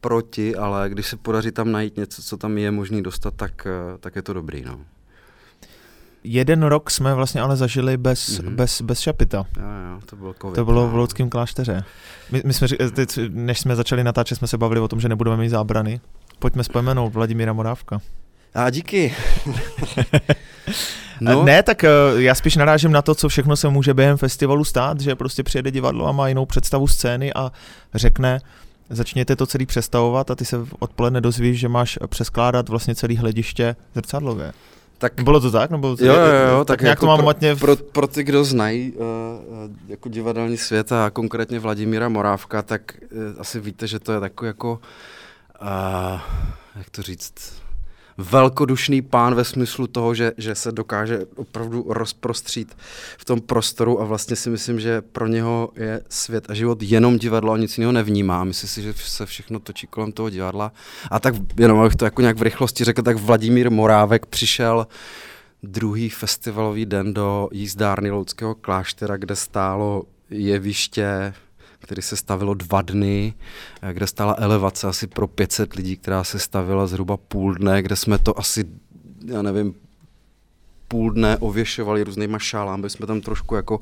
proti, 0.00 0.56
ale 0.56 0.90
když 0.90 1.06
se 1.06 1.16
podaří 1.16 1.50
tam 1.50 1.72
najít 1.72 1.96
něco, 1.96 2.22
co 2.22 2.36
tam 2.36 2.58
je 2.58 2.70
možný 2.70 3.02
dostat, 3.02 3.34
tak, 3.34 3.66
eh, 3.66 3.98
tak 3.98 4.16
je 4.16 4.22
to 4.22 4.32
dobrý. 4.32 4.62
No. 4.62 4.80
Jeden 6.24 6.62
rok 6.62 6.90
jsme 6.90 7.14
vlastně 7.14 7.40
ale 7.40 7.56
zažili 7.56 7.96
bez, 7.96 8.28
mm-hmm. 8.28 8.44
Mhm. 8.44 8.56
bez, 8.56 8.82
bez 8.82 9.00
šapita. 9.00 9.46
Jo, 9.56 9.64
jo, 9.64 10.00
to 10.06 10.16
bylo 10.16 10.34
COVID. 10.42 10.54
To 10.54 10.64
bylo 10.64 10.82
no. 10.82 10.90
v 10.90 10.94
Loudském 10.94 11.30
klášteře. 11.30 11.84
My, 12.32 12.42
my 12.46 12.52
jsme, 12.54 12.66
ři- 12.66 12.90
teď, 12.90 13.18
než 13.28 13.60
jsme 13.60 13.76
začali 13.76 14.04
natáčet, 14.04 14.38
jsme 14.38 14.48
se 14.48 14.58
bavili 14.58 14.80
o 14.80 14.88
tom, 14.88 15.00
že 15.00 15.08
nebudeme 15.08 15.36
mít 15.36 15.48
zábrany. 15.48 16.00
Pojďme 16.38 16.64
spojmenout 16.64 17.14
Vladimíra 17.14 17.52
Morávka. 17.52 18.00
A 18.54 18.70
díky. 18.70 19.14
No. 21.20 21.44
Ne, 21.44 21.62
tak 21.62 21.84
eh, 21.84 21.88
já 22.16 22.34
spíš 22.34 22.56
narážím 22.56 22.92
na 22.92 23.02
to, 23.02 23.14
co 23.14 23.28
všechno 23.28 23.56
se 23.56 23.68
může 23.68 23.94
během 23.94 24.16
festivalu 24.16 24.64
stát, 24.64 25.00
že 25.00 25.14
prostě 25.14 25.42
přijede 25.42 25.70
divadlo 25.70 26.06
a 26.06 26.12
má 26.12 26.28
jinou 26.28 26.46
představu 26.46 26.86
scény 26.86 27.34
a 27.34 27.52
řekne, 27.94 28.40
začněte 28.90 29.36
to 29.36 29.46
celý 29.46 29.66
přestavovat 29.66 30.30
a 30.30 30.34
ty 30.34 30.44
se 30.44 30.56
odpoledne 30.78 31.20
dozvíš, 31.20 31.58
že 31.58 31.68
máš 31.68 31.98
přeskládat 32.06 32.68
vlastně 32.68 32.94
celý 32.94 33.16
hlediště 33.16 33.76
zrcadlově. 33.94 34.52
Tak, 34.98 35.12
bylo 35.22 35.40
to 35.40 35.50
tak? 35.50 35.70
Nebo 35.70 35.96
to, 35.96 36.04
jo, 36.04 36.14
jo, 36.14 36.50
jo, 36.50 36.64
tak, 36.64 36.66
tak 36.66 36.80
nějak 36.82 36.96
jako 36.96 37.06
to 37.06 37.06
mám 37.06 37.24
matně... 37.24 37.54
V... 37.54 37.60
Pro, 37.60 37.76
pro 37.76 38.06
ty, 38.06 38.24
kdo 38.24 38.44
znají 38.44 38.92
uh, 38.92 39.04
jako 39.88 40.08
divadelní 40.08 40.56
svět 40.56 40.92
a 40.92 41.10
konkrétně 41.10 41.58
Vladimíra 41.58 42.08
Morávka, 42.08 42.62
tak 42.62 42.92
uh, 43.12 43.40
asi 43.40 43.60
víte, 43.60 43.86
že 43.86 43.98
to 43.98 44.12
je 44.12 44.20
takový 44.20 44.46
jako, 44.46 44.80
uh, 45.62 46.20
jak 46.76 46.90
to 46.90 47.02
říct, 47.02 47.52
velkodušný 48.18 49.02
pán 49.02 49.34
ve 49.34 49.44
smyslu 49.44 49.86
toho, 49.86 50.14
že, 50.14 50.32
že 50.36 50.54
se 50.54 50.72
dokáže 50.72 51.20
opravdu 51.36 51.84
rozprostřít 51.88 52.76
v 53.18 53.24
tom 53.24 53.40
prostoru 53.40 54.00
a 54.00 54.04
vlastně 54.04 54.36
si 54.36 54.50
myslím, 54.50 54.80
že 54.80 55.02
pro 55.02 55.26
něho 55.26 55.70
je 55.76 56.00
svět 56.08 56.50
a 56.50 56.54
život 56.54 56.82
jenom 56.82 57.18
divadlo 57.18 57.52
a 57.52 57.56
nic 57.56 57.78
jiného 57.78 57.92
nevnímá. 57.92 58.44
Myslím 58.44 58.68
si, 58.68 58.82
že 58.82 58.92
se 58.96 59.26
všechno 59.26 59.60
točí 59.60 59.86
kolem 59.86 60.12
toho 60.12 60.30
divadla. 60.30 60.72
A 61.10 61.20
tak 61.20 61.34
jenom 61.58 61.78
abych 61.78 61.96
to 61.96 62.04
jako 62.04 62.20
nějak 62.20 62.38
v 62.38 62.42
rychlosti 62.42 62.84
řekl, 62.84 63.02
tak 63.02 63.16
Vladimír 63.16 63.70
Morávek 63.70 64.26
přišel 64.26 64.86
druhý 65.62 66.08
festivalový 66.08 66.86
den 66.86 67.14
do 67.14 67.48
jízdárny 67.52 68.10
Loudského 68.10 68.54
kláštera, 68.54 69.16
kde 69.16 69.36
stálo 69.36 70.02
jeviště 70.30 71.34
který 71.88 72.02
se 72.02 72.16
stavilo 72.16 72.54
dva 72.54 72.82
dny, 72.82 73.34
eh, 73.82 73.92
kde 73.94 74.06
stála 74.06 74.36
elevace 74.38 74.86
asi 74.86 75.06
pro 75.06 75.28
500 75.28 75.74
lidí, 75.74 75.96
která 75.96 76.24
se 76.24 76.38
stavila 76.38 76.86
zhruba 76.86 77.16
půl 77.16 77.54
dne, 77.54 77.82
kde 77.82 77.96
jsme 77.96 78.18
to 78.18 78.38
asi, 78.38 78.64
já 79.26 79.42
nevím, 79.42 79.74
půl 80.88 81.10
dne 81.10 81.36
ověšovali 81.38 82.04
různýma 82.04 82.38
šálám, 82.38 82.80
aby 82.80 82.90
jsme 82.90 83.06
tam 83.06 83.20
trošku 83.20 83.54
jako 83.54 83.80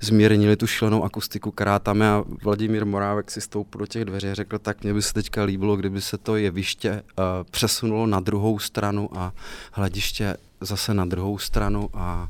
zmírnili 0.00 0.56
tu 0.56 0.66
šílenou 0.66 1.04
akustiku, 1.04 1.50
která 1.50 1.78
tam 1.78 2.00
je. 2.00 2.08
A 2.08 2.24
Vladimír 2.42 2.86
Morávek 2.86 3.30
si 3.30 3.40
stoupil 3.40 3.78
do 3.78 3.86
těch 3.86 4.04
dveří 4.04 4.28
a 4.28 4.34
řekl, 4.34 4.58
tak 4.58 4.82
mě 4.82 4.94
by 4.94 5.02
se 5.02 5.14
teďka 5.14 5.42
líbilo, 5.44 5.76
kdyby 5.76 6.00
se 6.00 6.18
to 6.18 6.36
jeviště 6.36 6.90
uh, 6.92 7.24
přesunulo 7.50 8.06
na 8.06 8.20
druhou 8.20 8.58
stranu 8.58 9.08
a 9.12 9.32
hlediště 9.72 10.36
zase 10.60 10.94
na 10.94 11.04
druhou 11.04 11.38
stranu. 11.38 11.88
A 11.94 12.28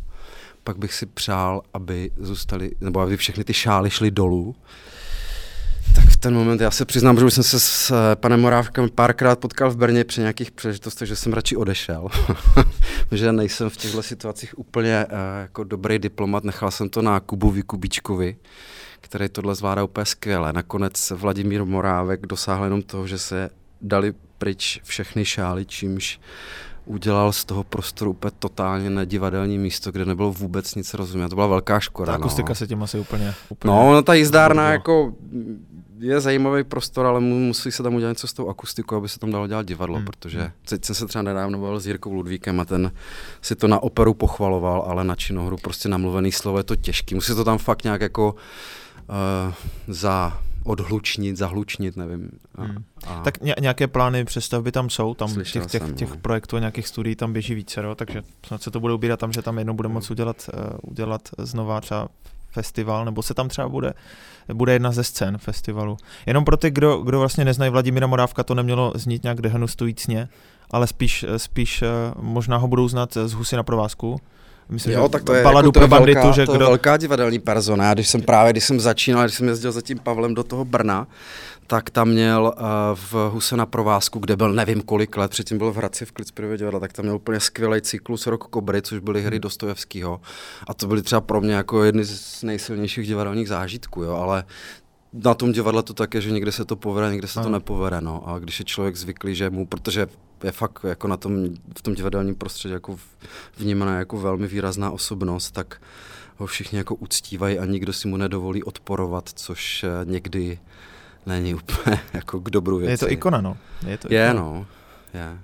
pak 0.64 0.78
bych 0.78 0.94
si 0.94 1.06
přál, 1.06 1.62
aby 1.74 2.10
zůstali, 2.16 2.70
nebo 2.80 3.00
aby 3.00 3.16
všechny 3.16 3.44
ty 3.44 3.54
šály 3.54 3.90
šly 3.90 4.10
dolů 4.10 4.56
tak 5.94 6.04
v 6.04 6.16
ten 6.16 6.34
moment 6.34 6.60
já 6.60 6.70
se 6.70 6.84
přiznám, 6.84 7.18
že 7.18 7.24
už 7.24 7.34
jsem 7.34 7.44
se 7.44 7.60
s 7.60 7.90
eh, 7.90 8.16
panem 8.16 8.40
Morávkem 8.40 8.90
párkrát 8.90 9.38
potkal 9.38 9.70
v 9.70 9.76
Brně 9.76 10.04
při 10.04 10.20
nějakých 10.20 10.50
příležitostech, 10.50 11.08
že 11.08 11.16
jsem 11.16 11.32
radši 11.32 11.56
odešel. 11.56 12.08
že 13.12 13.32
nejsem 13.32 13.70
v 13.70 13.76
těchto 13.76 14.02
situacích 14.02 14.58
úplně 14.58 15.06
uh, 15.06 15.12
jako 15.40 15.64
dobrý 15.64 15.98
diplomat. 15.98 16.44
Nechal 16.44 16.70
jsem 16.70 16.88
to 16.88 17.02
na 17.02 17.20
Kubu 17.20 17.54
Kubíčkovi, 17.66 18.36
který 19.00 19.28
tohle 19.28 19.54
zvládá 19.54 19.84
úplně 19.84 20.04
skvěle. 20.04 20.52
Nakonec 20.52 21.12
Vladimír 21.16 21.64
Morávek 21.64 22.26
dosáhl 22.26 22.64
jenom 22.64 22.82
toho, 22.82 23.06
že 23.06 23.18
se 23.18 23.50
dali 23.82 24.14
pryč 24.38 24.80
všechny 24.84 25.24
šály, 25.24 25.66
čímž 25.66 26.20
udělal 26.86 27.32
z 27.32 27.44
toho 27.44 27.64
prostoru 27.64 28.10
úplně 28.10 28.32
totálně 28.38 28.90
nedivadelní 28.90 29.58
místo, 29.58 29.92
kde 29.92 30.04
nebylo 30.04 30.32
vůbec 30.32 30.74
nic 30.74 30.94
rozumět. 30.94 31.28
To 31.28 31.34
byla 31.34 31.46
velká 31.46 31.80
škoda. 31.80 32.12
Ta 32.12 32.18
akustika 32.18 32.48
no. 32.48 32.54
se 32.54 32.66
tím 32.66 32.82
asi 32.82 32.98
úplně... 32.98 33.34
úplně 33.48 33.74
no, 33.74 33.92
no 33.92 34.02
ta 34.02 34.14
jízdárna 34.14 34.70
jako 34.70 35.14
je 35.98 36.20
zajímavý 36.20 36.64
prostor, 36.64 37.06
ale 37.06 37.20
musí 37.20 37.72
se 37.72 37.82
tam 37.82 37.94
udělat 37.94 38.10
něco 38.10 38.26
s 38.26 38.32
tou 38.32 38.48
akustikou, 38.48 38.96
aby 38.96 39.08
se 39.08 39.18
tam 39.18 39.30
dalo 39.30 39.46
dělat 39.46 39.66
divadlo, 39.66 39.96
hmm. 39.96 40.04
protože 40.04 40.40
hmm. 40.40 40.50
teď 40.68 40.84
jsem 40.84 40.94
se 40.94 41.06
třeba 41.06 41.22
nedávno 41.22 41.58
bavil 41.58 41.80
s 41.80 41.86
Jirkou 41.86 42.12
Ludvíkem 42.12 42.60
a 42.60 42.64
ten 42.64 42.92
si 43.42 43.56
to 43.56 43.68
na 43.68 43.82
operu 43.82 44.14
pochvaloval, 44.14 44.82
ale 44.82 45.04
na 45.04 45.16
činohru 45.16 45.56
prostě 45.56 45.88
namluvený 45.88 46.32
slovo 46.32 46.58
je 46.58 46.64
to 46.64 46.76
těžký. 46.76 47.14
Musí 47.14 47.34
to 47.34 47.44
tam 47.44 47.58
fakt 47.58 47.84
nějak 47.84 48.00
jako 48.00 48.34
uh, 48.34 49.54
za 49.88 50.40
odhlučnit, 50.64 51.36
zahlučnit, 51.36 51.96
nevím. 51.96 52.30
A, 52.54 52.64
hmm. 52.64 52.84
a... 53.06 53.20
Tak 53.20 53.40
ně, 53.40 53.54
nějaké 53.60 53.86
plány 53.86 54.24
přestavby 54.24 54.72
tam 54.72 54.90
jsou, 54.90 55.14
tam 55.14 55.34
těch, 55.34 55.52
těch, 55.52 55.70
jsem, 55.70 55.94
těch 55.94 56.10
no. 56.10 56.16
projektů, 56.16 56.58
nějakých 56.58 56.88
studií 56.88 57.16
tam 57.16 57.32
běží 57.32 57.54
více, 57.54 57.82
takže 57.96 58.22
snad 58.46 58.62
se 58.62 58.70
to 58.70 58.80
bude 58.80 58.94
ubírat 58.94 59.20
tam, 59.20 59.32
že 59.32 59.42
tam 59.42 59.58
jednou 59.58 59.74
bude 59.74 59.88
moct 59.88 60.10
udělat, 60.10 60.50
uh, 60.54 60.90
udělat 60.90 61.28
znova 61.38 61.80
třeba 61.80 62.08
festival, 62.54 63.04
nebo 63.04 63.22
se 63.22 63.34
tam 63.34 63.48
třeba 63.48 63.68
bude, 63.68 63.94
bude 64.52 64.72
jedna 64.72 64.92
ze 64.92 65.04
scén 65.04 65.38
festivalu. 65.38 65.96
Jenom 66.26 66.44
pro 66.44 66.56
ty, 66.56 66.70
kdo, 66.70 66.96
kdo 66.98 67.18
vlastně 67.18 67.44
neznají 67.44 67.70
Vladimíra 67.70 68.06
Morávka, 68.06 68.42
to 68.42 68.54
nemělo 68.54 68.92
znít 68.94 69.22
nějak 69.22 69.40
dehonestujícně, 69.40 70.28
ale 70.70 70.86
spíš, 70.86 71.24
spíš 71.36 71.82
eh, 71.82 71.88
možná 72.20 72.56
ho 72.56 72.68
budou 72.68 72.88
znát 72.88 73.12
z 73.24 73.32
Husy 73.32 73.56
na 73.56 73.62
provázku, 73.62 74.20
Myslím, 74.68 74.94
jo, 74.94 75.08
tak 75.08 75.22
to 75.22 75.34
je, 75.34 75.42
jako, 75.42 75.72
to 75.72 75.80
je 75.80 75.88
banditu, 75.88 76.20
velká, 76.20 76.32
že 76.32 76.46
to 76.46 76.52
kdo... 76.52 76.66
velká 76.66 76.96
divadelní 76.96 77.38
persona. 77.38 77.94
Když 77.94 78.08
jsem 78.08 78.22
právě, 78.22 78.52
když 78.52 78.64
jsem 78.64 78.80
začínal, 78.80 79.24
když 79.24 79.34
jsem 79.34 79.48
jezdil 79.48 79.72
za 79.72 79.80
tím 79.80 79.98
Pavlem 79.98 80.34
do 80.34 80.44
toho 80.44 80.64
Brna, 80.64 81.06
tak 81.66 81.90
tam 81.90 82.08
měl 82.08 82.54
uh, 82.56 82.64
v 82.94 83.30
Huse 83.32 83.56
na 83.56 83.66
provázku, 83.66 84.18
kde 84.18 84.36
byl 84.36 84.52
nevím 84.52 84.82
kolik 84.82 85.16
let, 85.16 85.30
předtím 85.30 85.58
byl 85.58 85.72
v 85.72 85.76
Hradci 85.76 86.04
v 86.04 86.12
Klicperově 86.12 86.58
divadla, 86.58 86.80
tak 86.80 86.92
tam 86.92 87.04
měl 87.04 87.16
úplně 87.16 87.40
skvělý 87.40 87.80
cyklus 87.80 88.26
Rok 88.26 88.44
Kobry, 88.44 88.82
což 88.82 88.98
byly 88.98 89.22
hry. 89.22 89.34
Dostojevského. 89.44 90.20
A 90.68 90.74
to 90.74 90.86
byly 90.86 91.02
třeba 91.02 91.20
pro 91.20 91.40
mě 91.40 91.54
jako 91.54 91.84
jedny 91.84 92.04
z 92.04 92.42
nejsilnějších 92.42 93.06
divadelních 93.06 93.48
zážitků, 93.48 94.02
jo, 94.02 94.16
ale 94.16 94.44
na 95.14 95.34
tom 95.34 95.52
divadle 95.52 95.82
to 95.82 95.94
tak 95.94 96.14
je, 96.14 96.20
že 96.20 96.30
někde 96.30 96.52
se 96.52 96.64
to 96.64 96.76
povede, 96.76 97.10
někde 97.10 97.28
se 97.28 97.40
to 97.40 97.48
nepovede, 97.48 98.00
no. 98.00 98.28
A 98.28 98.38
když 98.38 98.58
je 98.58 98.64
člověk 98.64 98.96
zvyklý, 98.96 99.34
že 99.34 99.50
mu, 99.50 99.66
protože 99.66 100.06
je 100.44 100.52
fakt 100.52 100.84
jako 100.88 101.08
na 101.08 101.16
tom, 101.16 101.48
v 101.78 101.82
tom 101.82 101.94
divadelním 101.94 102.34
prostředí 102.34 102.72
jako 102.72 102.98
vnímaná 103.56 103.98
jako 103.98 104.18
velmi 104.18 104.46
výrazná 104.46 104.90
osobnost, 104.90 105.50
tak 105.50 105.82
ho 106.36 106.46
všichni 106.46 106.78
jako 106.78 106.94
uctívají 106.94 107.58
a 107.58 107.64
nikdo 107.64 107.92
si 107.92 108.08
mu 108.08 108.16
nedovolí 108.16 108.62
odporovat, 108.62 109.28
což 109.34 109.84
eh, 109.84 109.88
někdy 110.04 110.58
není 111.26 111.54
úplně 111.54 112.00
jako 112.12 112.40
k 112.40 112.50
dobru 112.50 112.78
věci. 112.78 112.92
Je 112.92 112.98
to 112.98 113.12
ikona, 113.12 113.40
no. 113.40 113.56
Je, 113.86 113.98
to 113.98 114.14
je 114.14 114.24
ikona. 114.24 114.42
no. 114.42 114.66
Je. 115.14 115.38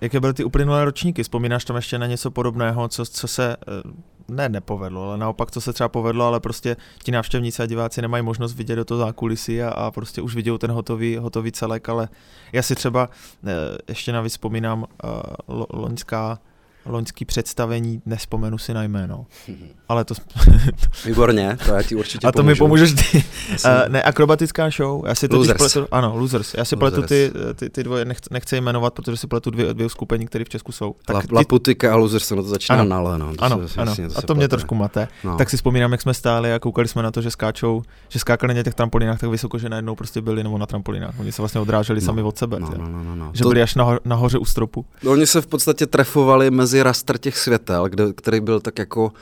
Jaké 0.00 0.20
byly 0.20 0.34
ty 0.34 0.44
uplynulé 0.44 0.84
ročníky? 0.84 1.22
Vzpomínáš 1.22 1.64
tam 1.64 1.76
ještě 1.76 1.98
na 1.98 2.06
něco 2.06 2.30
podobného, 2.30 2.88
co, 2.88 3.06
co 3.06 3.28
se 3.28 3.56
eh, 3.56 3.82
ne 4.28 4.48
nepovedlo, 4.48 5.08
ale 5.08 5.18
naopak, 5.18 5.50
co 5.50 5.60
se 5.60 5.72
třeba 5.72 5.88
povedlo, 5.88 6.24
ale 6.24 6.40
prostě 6.40 6.76
ti 7.02 7.12
návštěvníci 7.12 7.62
a 7.62 7.66
diváci 7.66 8.02
nemají 8.02 8.22
možnost 8.22 8.54
vidět 8.54 8.76
do 8.76 8.84
toho 8.84 8.98
zákulisí 8.98 9.62
a, 9.62 9.70
a 9.70 9.90
prostě 9.90 10.22
už 10.22 10.34
vidějí 10.34 10.58
ten 10.58 10.70
hotový, 10.70 11.16
hotový 11.16 11.52
celek, 11.52 11.88
ale 11.88 12.08
já 12.52 12.62
si 12.62 12.74
třeba 12.74 13.10
eh, 13.46 13.52
ještě 13.88 14.12
navíc 14.12 14.32
vzpomínám 14.32 14.84
eh, 14.84 15.08
lo, 15.48 15.66
loňská 15.72 16.38
loňský 16.86 17.24
představení, 17.24 18.02
nespomenu 18.06 18.58
si 18.58 18.74
na 18.74 18.82
jméno. 18.82 19.26
Ale 19.88 20.04
to... 20.04 20.14
Výborně, 21.06 21.58
to 21.66 21.74
já 21.74 21.82
ti 21.82 21.94
určitě 21.94 22.26
A 22.26 22.32
to 22.32 22.36
pomůžu. 22.36 22.54
mi 22.54 22.58
pomůžeš 22.58 22.92
ty. 22.92 23.24
Uh, 23.64 23.70
ne, 23.88 24.02
akrobatická 24.02 24.70
show. 24.70 25.06
Já 25.06 25.14
si 25.14 25.26
losers. 25.30 25.58
pletu, 25.58 25.88
ano, 25.90 26.16
Losers. 26.16 26.54
Já 26.54 26.64
si 26.64 26.74
losers. 26.74 26.94
pletu 26.94 27.08
ty, 27.08 27.32
ty, 27.54 27.70
ty 27.70 27.84
dvoje, 27.84 28.04
nechci, 28.04 28.28
nechci 28.30 28.60
jmenovat, 28.60 28.94
protože 28.94 29.16
si 29.16 29.26
pletu 29.26 29.50
dvě, 29.50 29.74
dvě 29.74 29.88
skupení, 29.88 30.26
které 30.26 30.44
v 30.44 30.48
Česku 30.48 30.72
jsou. 30.72 30.94
Tak 31.04 31.16
La, 31.16 31.22
ty... 31.22 31.34
Laputika 31.34 31.92
a 31.92 31.96
Losers, 31.96 32.30
no 32.30 32.42
to 32.42 32.48
začíná 32.48 32.78
ano, 32.78 32.88
na 32.88 33.00
le, 33.00 33.18
no. 33.18 33.34
To 33.34 33.44
ano, 33.44 33.68
se, 33.68 33.80
ano. 33.80 33.96
to 33.96 34.18
a 34.18 34.22
to 34.22 34.34
mě 34.34 34.48
trošku 34.48 34.74
mate. 34.74 35.08
No. 35.24 35.36
Tak 35.36 35.50
si 35.50 35.56
vzpomínám, 35.56 35.92
jak 35.92 36.02
jsme 36.02 36.14
stáli 36.14 36.54
a 36.54 36.58
koukali 36.58 36.88
jsme 36.88 37.02
na 37.02 37.10
to, 37.10 37.22
že 37.22 37.30
skáčou, 37.30 37.82
že 38.08 38.18
skákali 38.18 38.54
na 38.54 38.62
těch 38.62 38.74
trampolínách 38.74 39.20
tak 39.20 39.30
vysoko, 39.30 39.58
že 39.58 39.68
najednou 39.68 39.94
prostě 39.94 40.20
byli 40.20 40.42
nebo 40.42 40.58
na 40.58 40.66
trampolínách. 40.66 41.14
Oni 41.20 41.32
se 41.32 41.42
vlastně 41.42 41.60
odráželi 41.60 42.00
no, 42.00 42.06
sami 42.06 42.22
od 42.22 42.38
sebe. 42.38 42.60
No, 42.60 42.70
no, 42.78 42.88
no, 42.88 43.04
no, 43.04 43.16
no. 43.16 43.30
Že 43.34 43.42
to... 43.42 43.48
byli 43.48 43.62
až 43.62 43.74
naho, 43.74 43.98
nahoře 44.04 44.38
u 44.38 44.44
stropu. 44.44 44.84
No, 45.02 45.10
oni 45.12 45.26
se 45.26 45.40
v 45.40 45.46
podstatě 45.46 45.86
trefovali 45.86 46.50
mezi 46.50 46.71
rastr 46.80 47.18
těch 47.18 47.38
světel, 47.38 47.88
kde, 47.88 48.12
který 48.12 48.40
byl 48.40 48.60
tak 48.60 48.78
jako, 48.78 49.12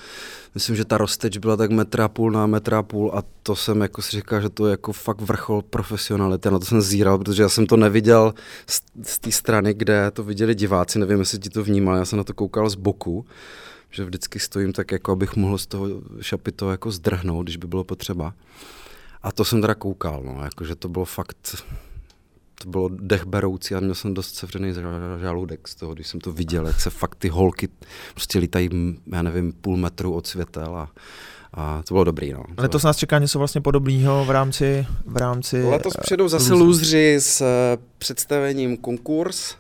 myslím, 0.54 0.76
že 0.76 0.85
ta 0.85 0.99
rozteč 0.99 1.37
byla 1.38 1.57
tak 1.57 1.71
metra 1.71 2.09
půl 2.09 2.30
na 2.30 2.47
metra 2.47 2.83
půl 2.83 3.12
a 3.14 3.23
to 3.42 3.57
jsem 3.57 3.80
jako 3.80 4.02
si 4.02 4.16
říkal, 4.16 4.40
že 4.40 4.49
to 4.49 4.66
je 4.66 4.71
jako 4.71 4.92
fakt 4.92 5.21
vrchol 5.21 5.62
profesionality. 5.62 6.50
Na 6.50 6.59
to 6.59 6.64
jsem 6.64 6.80
zíral, 6.83 7.19
protože 7.19 7.42
já 7.42 7.49
jsem 7.49 7.66
to 7.66 7.76
neviděl 7.76 8.35
z, 8.66 8.83
z 9.02 9.19
té 9.19 9.33
strany, 9.33 9.75
kde 9.75 10.11
to 10.11 10.25
viděli 10.25 10.54
diváci, 10.54 10.99
nevím, 10.99 11.19
jestli 11.19 11.38
ti 11.38 11.50
to 11.50 11.64
vnímal, 11.64 11.97
já 11.97 12.04
jsem 12.04 12.16
na 12.16 12.25
to 12.25 12.35
koukal 12.35 12.71
z 12.71 12.75
boku 12.75 13.26
že 13.90 14.04
vždycky 14.04 14.38
stojím 14.38 14.73
tak, 14.73 14.92
jako 14.92 15.12
abych 15.12 15.37
mohl 15.37 15.59
z 15.59 15.66
toho 15.66 15.87
šapito 16.21 16.71
jako 16.71 16.90
zdrhnout, 16.90 17.47
když 17.47 17.57
by 17.57 17.66
bylo 17.66 17.85
potřeba. 17.85 18.35
A 19.23 19.33
to 19.33 19.45
jsem 19.45 19.61
teda 19.61 19.75
koukal, 19.75 20.23
no, 20.25 20.45
jakože 20.45 20.75
to 20.75 20.88
bylo 20.88 21.04
fakt 21.04 21.57
to 22.64 22.71
bylo 22.71 22.88
dechberoucí 22.88 23.75
a 23.75 23.81
měl 23.81 23.95
jsem 23.95 24.14
dost 24.14 24.35
sevřený 24.35 24.75
žaludek 25.21 25.69
z 25.69 25.75
toho, 25.75 25.95
když 25.95 26.07
jsem 26.07 26.21
to 26.21 26.33
viděl, 26.33 26.67
jak 26.67 26.81
se 26.81 26.90
fakt 26.90 27.14
ty 27.14 27.29
holky 27.29 27.69
prostě 28.14 28.38
lítají, 28.38 28.71
já 29.12 29.23
nevím, 29.23 29.52
půl 29.52 29.76
metru 29.76 30.14
od 30.14 30.26
světel 30.26 30.76
a, 30.76 30.90
a 31.55 31.83
to 31.83 31.95
bylo 31.95 32.05
dobrý. 32.05 32.33
No. 32.33 32.45
Letos 32.59 32.83
nás 32.83 32.97
čeká 32.97 33.19
něco 33.19 33.38
vlastně 33.38 33.61
podobného 33.61 34.25
v 34.25 34.31
rámci... 34.31 34.87
V 35.07 35.17
rámci 35.17 35.62
Letos 35.62 35.93
přijdou 36.02 36.29
zase 36.29 36.55
lůzři 36.55 37.17
s 37.21 37.40
eh, 37.40 37.79
představením 37.99 38.76
konkurs. 38.76 39.55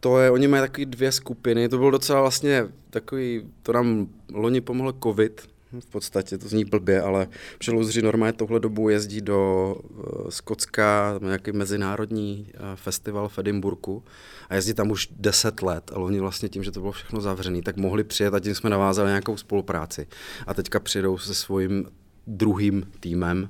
To 0.00 0.18
je, 0.18 0.30
oni 0.30 0.48
mají 0.48 0.60
takové 0.60 0.84
dvě 0.84 1.12
skupiny, 1.12 1.68
to 1.68 1.78
bylo 1.78 1.90
docela 1.90 2.20
vlastně 2.20 2.66
takový, 2.90 3.42
to 3.62 3.72
nám 3.72 4.06
loni 4.32 4.60
pomohl 4.60 4.94
covid, 5.02 5.49
v 5.78 5.86
podstatě, 5.86 6.38
to 6.38 6.48
zní 6.48 6.64
blbě, 6.64 7.02
ale 7.02 7.28
přelouzři 7.58 8.02
normálně 8.02 8.32
tohle 8.32 8.60
dobu 8.60 8.88
jezdí 8.88 9.20
do 9.20 9.74
uh, 9.74 10.28
Skotska, 10.28 11.18
nějaký 11.22 11.52
mezinárodní 11.52 12.46
uh, 12.54 12.60
festival 12.74 13.28
v 13.28 13.38
Edinburgu 13.38 14.04
a 14.48 14.54
jezdí 14.54 14.74
tam 14.74 14.90
už 14.90 15.08
10 15.16 15.62
let, 15.62 15.90
ale 15.94 16.04
oni 16.04 16.20
vlastně 16.20 16.48
tím, 16.48 16.64
že 16.64 16.70
to 16.70 16.80
bylo 16.80 16.92
všechno 16.92 17.20
zavřené, 17.20 17.62
tak 17.62 17.76
mohli 17.76 18.04
přijet 18.04 18.34
a 18.34 18.40
tím 18.40 18.54
jsme 18.54 18.70
navázali 18.70 19.08
nějakou 19.08 19.36
spolupráci. 19.36 20.06
A 20.46 20.54
teďka 20.54 20.80
přijdou 20.80 21.18
se 21.18 21.34
svým 21.34 21.86
druhým 22.26 22.92
týmem 23.00 23.48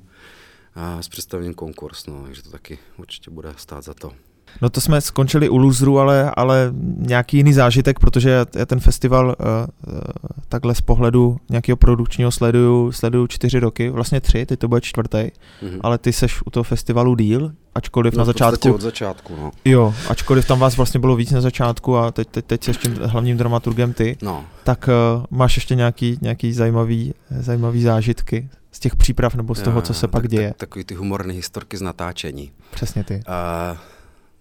a 0.75 1.03
s 1.03 1.09
představením 1.09 1.55
konkurs, 1.55 2.07
no, 2.07 2.23
takže 2.25 2.43
to 2.43 2.51
taky 2.51 2.79
určitě 2.97 3.31
bude 3.31 3.55
stát 3.57 3.85
za 3.85 3.95
to. 3.95 4.30
No 4.63 4.71
to 4.71 4.81
jsme 4.81 5.01
skončili 5.01 5.49
u 5.49 5.57
Luzru, 5.57 5.99
ale, 5.99 6.31
ale 6.37 6.73
nějaký 6.97 7.37
jiný 7.37 7.53
zážitek, 7.53 7.99
protože 7.99 8.31
já 8.31 8.45
ten 8.67 8.81
festival 8.81 9.27
uh, 9.27 9.95
uh, 9.95 10.01
takhle 10.49 10.75
z 10.75 10.81
pohledu 10.81 11.37
nějakého 11.51 11.77
produkčního 11.77 12.31
sleduju, 12.31 12.93
sleduju 12.93 13.27
čtyři 13.27 13.61
roky, 13.61 13.91
vlastně 13.91 14.21
tři, 14.21 14.47
teď 14.47 14.59
to 14.59 14.69
bude 14.69 14.81
čtvrtý, 14.81 15.19
mm-hmm. 15.19 15.81
ale 15.81 15.99
ty 15.99 16.13
seš 16.13 16.43
u 16.47 16.51
toho 16.51 16.65
festivalu 16.65 17.15
díl, 17.15 17.53
ačkoliv 17.75 18.15
no, 18.15 18.19
na 18.19 18.25
začátku... 18.25 18.73
od 18.73 18.81
začátku, 18.81 19.37
no. 19.37 19.51
Jo, 19.65 19.95
ačkoliv 20.09 20.47
tam 20.47 20.59
vás 20.59 20.77
vlastně 20.77 21.01
bylo 21.01 21.17
víc 21.17 21.31
na 21.31 21.41
začátku 21.41 21.97
a 21.97 22.11
teď, 22.11 22.29
teď, 22.29 22.45
teď 22.45 22.65
jsi 22.65 22.73
tím 22.73 22.99
hlavním 23.03 23.37
dramaturgem 23.37 23.93
ty, 23.93 24.17
no. 24.23 24.45
tak 24.65 24.89
uh, 24.89 25.25
máš 25.31 25.57
ještě 25.57 25.75
nějaký, 25.75 26.19
nějaký 26.21 26.53
zajímavý, 26.53 27.15
zajímavý 27.31 27.83
zážitky 27.83 28.49
z 28.73 28.81
těch 28.81 28.97
příprav 28.97 29.35
nebo 29.35 29.55
z 29.55 29.63
toho, 29.63 29.83
co 29.83 29.95
se 29.95 30.09
pak 30.09 30.23
tak, 30.23 30.31
děje. 30.31 30.49
Tak, 30.49 30.57
takový 30.57 30.85
ty 30.85 30.95
humorné 30.95 31.35
historky 31.35 31.77
z 31.77 31.83
natáčení. 31.83 32.51
Přesně 32.71 33.05
ty. 33.05 33.15
Uh, 33.15 33.79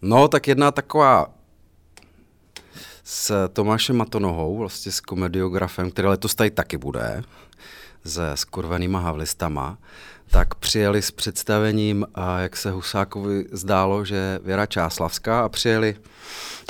no, 0.01 0.27
tak 0.27 0.47
jedna 0.47 0.71
taková 0.71 1.33
s 3.03 3.47
Tomášem 3.47 3.97
Matonohou, 3.97 4.57
vlastně 4.57 4.91
s 4.91 4.99
komediografem, 4.99 5.91
který 5.91 6.07
letos 6.07 6.35
tady 6.35 6.51
taky 6.51 6.77
bude, 6.77 7.23
se 8.05 8.31
skurvenýma 8.35 8.99
havlistama, 8.99 9.77
tak 10.31 10.55
přijeli 10.55 11.01
s 11.01 11.11
představením, 11.11 12.05
a 12.15 12.39
jak 12.39 12.57
se 12.57 12.71
Husákovi 12.71 13.45
zdálo, 13.51 14.05
že 14.05 14.39
Věra 14.43 14.65
Čáslavská 14.65 15.41
a 15.41 15.49
přijeli, 15.49 15.95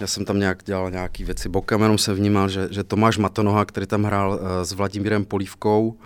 já 0.01 0.07
jsem 0.07 0.25
tam 0.25 0.39
nějak 0.39 0.63
dělal 0.63 0.91
nějaké 0.91 1.25
věci 1.25 1.50
bokem, 1.50 1.81
jenom 1.81 1.98
jsem 1.98 2.15
vnímal, 2.15 2.50
že, 2.50 2.67
že 2.71 2.83
Tomáš 2.83 3.17
Matonoha, 3.17 3.65
který 3.65 3.88
tam 3.88 4.03
hrál 4.03 4.31
uh, 4.31 4.39
s 4.63 4.71
Vladimírem 4.71 5.25
Polívkou, 5.25 5.98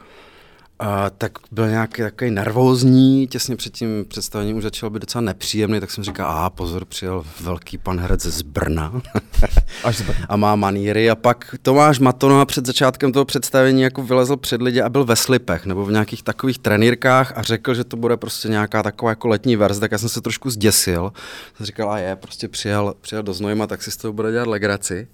a 0.83 1.09
tak 1.09 1.31
byl 1.51 1.69
nějaký 1.69 2.01
takový 2.01 2.31
nervózní, 2.31 3.27
těsně 3.27 3.55
před 3.55 3.73
tím 3.73 4.05
představením 4.07 4.57
už 4.57 4.63
začal 4.63 4.89
být 4.89 4.99
docela 4.99 5.21
nepříjemný, 5.21 5.79
tak 5.79 5.91
jsem 5.91 6.03
říkal, 6.03 6.31
a 6.31 6.49
pozor, 6.49 6.85
přijel 6.85 7.25
velký 7.41 7.77
pan 7.77 7.99
herec 7.99 8.21
z 8.21 8.41
Brna. 8.41 9.01
Až 9.83 9.97
z 9.97 10.01
Brna. 10.01 10.25
a 10.29 10.35
má 10.35 10.55
maníry. 10.55 11.09
A 11.09 11.15
pak 11.15 11.55
Tomáš 11.61 11.99
Matono 11.99 12.45
před 12.45 12.65
začátkem 12.65 13.11
toho 13.11 13.25
představení 13.25 13.81
jako 13.81 14.03
vylezl 14.03 14.37
před 14.37 14.61
lidi 14.61 14.81
a 14.81 14.89
byl 14.89 15.05
ve 15.05 15.15
slipech 15.15 15.65
nebo 15.65 15.85
v 15.85 15.91
nějakých 15.91 16.23
takových 16.23 16.59
trenýrkách 16.59 17.33
a 17.35 17.41
řekl, 17.41 17.73
že 17.73 17.83
to 17.83 17.97
bude 17.97 18.17
prostě 18.17 18.47
nějaká 18.47 18.83
taková 18.83 19.11
jako 19.11 19.27
letní 19.27 19.55
verze, 19.55 19.79
tak 19.79 19.91
já 19.91 19.97
jsem 19.97 20.09
se 20.09 20.21
trošku 20.21 20.49
zděsil. 20.49 21.13
Jsem 21.57 21.65
říkal, 21.65 21.91
a 21.91 21.97
je, 21.97 22.15
prostě 22.15 22.47
přijel, 22.47 22.93
přijel 23.01 23.23
do 23.23 23.33
Znojma, 23.33 23.67
tak 23.67 23.83
si 23.83 23.91
z 23.91 23.97
toho 23.97 24.13
bude 24.13 24.31
dělat 24.31 24.47
legraci. 24.47 25.07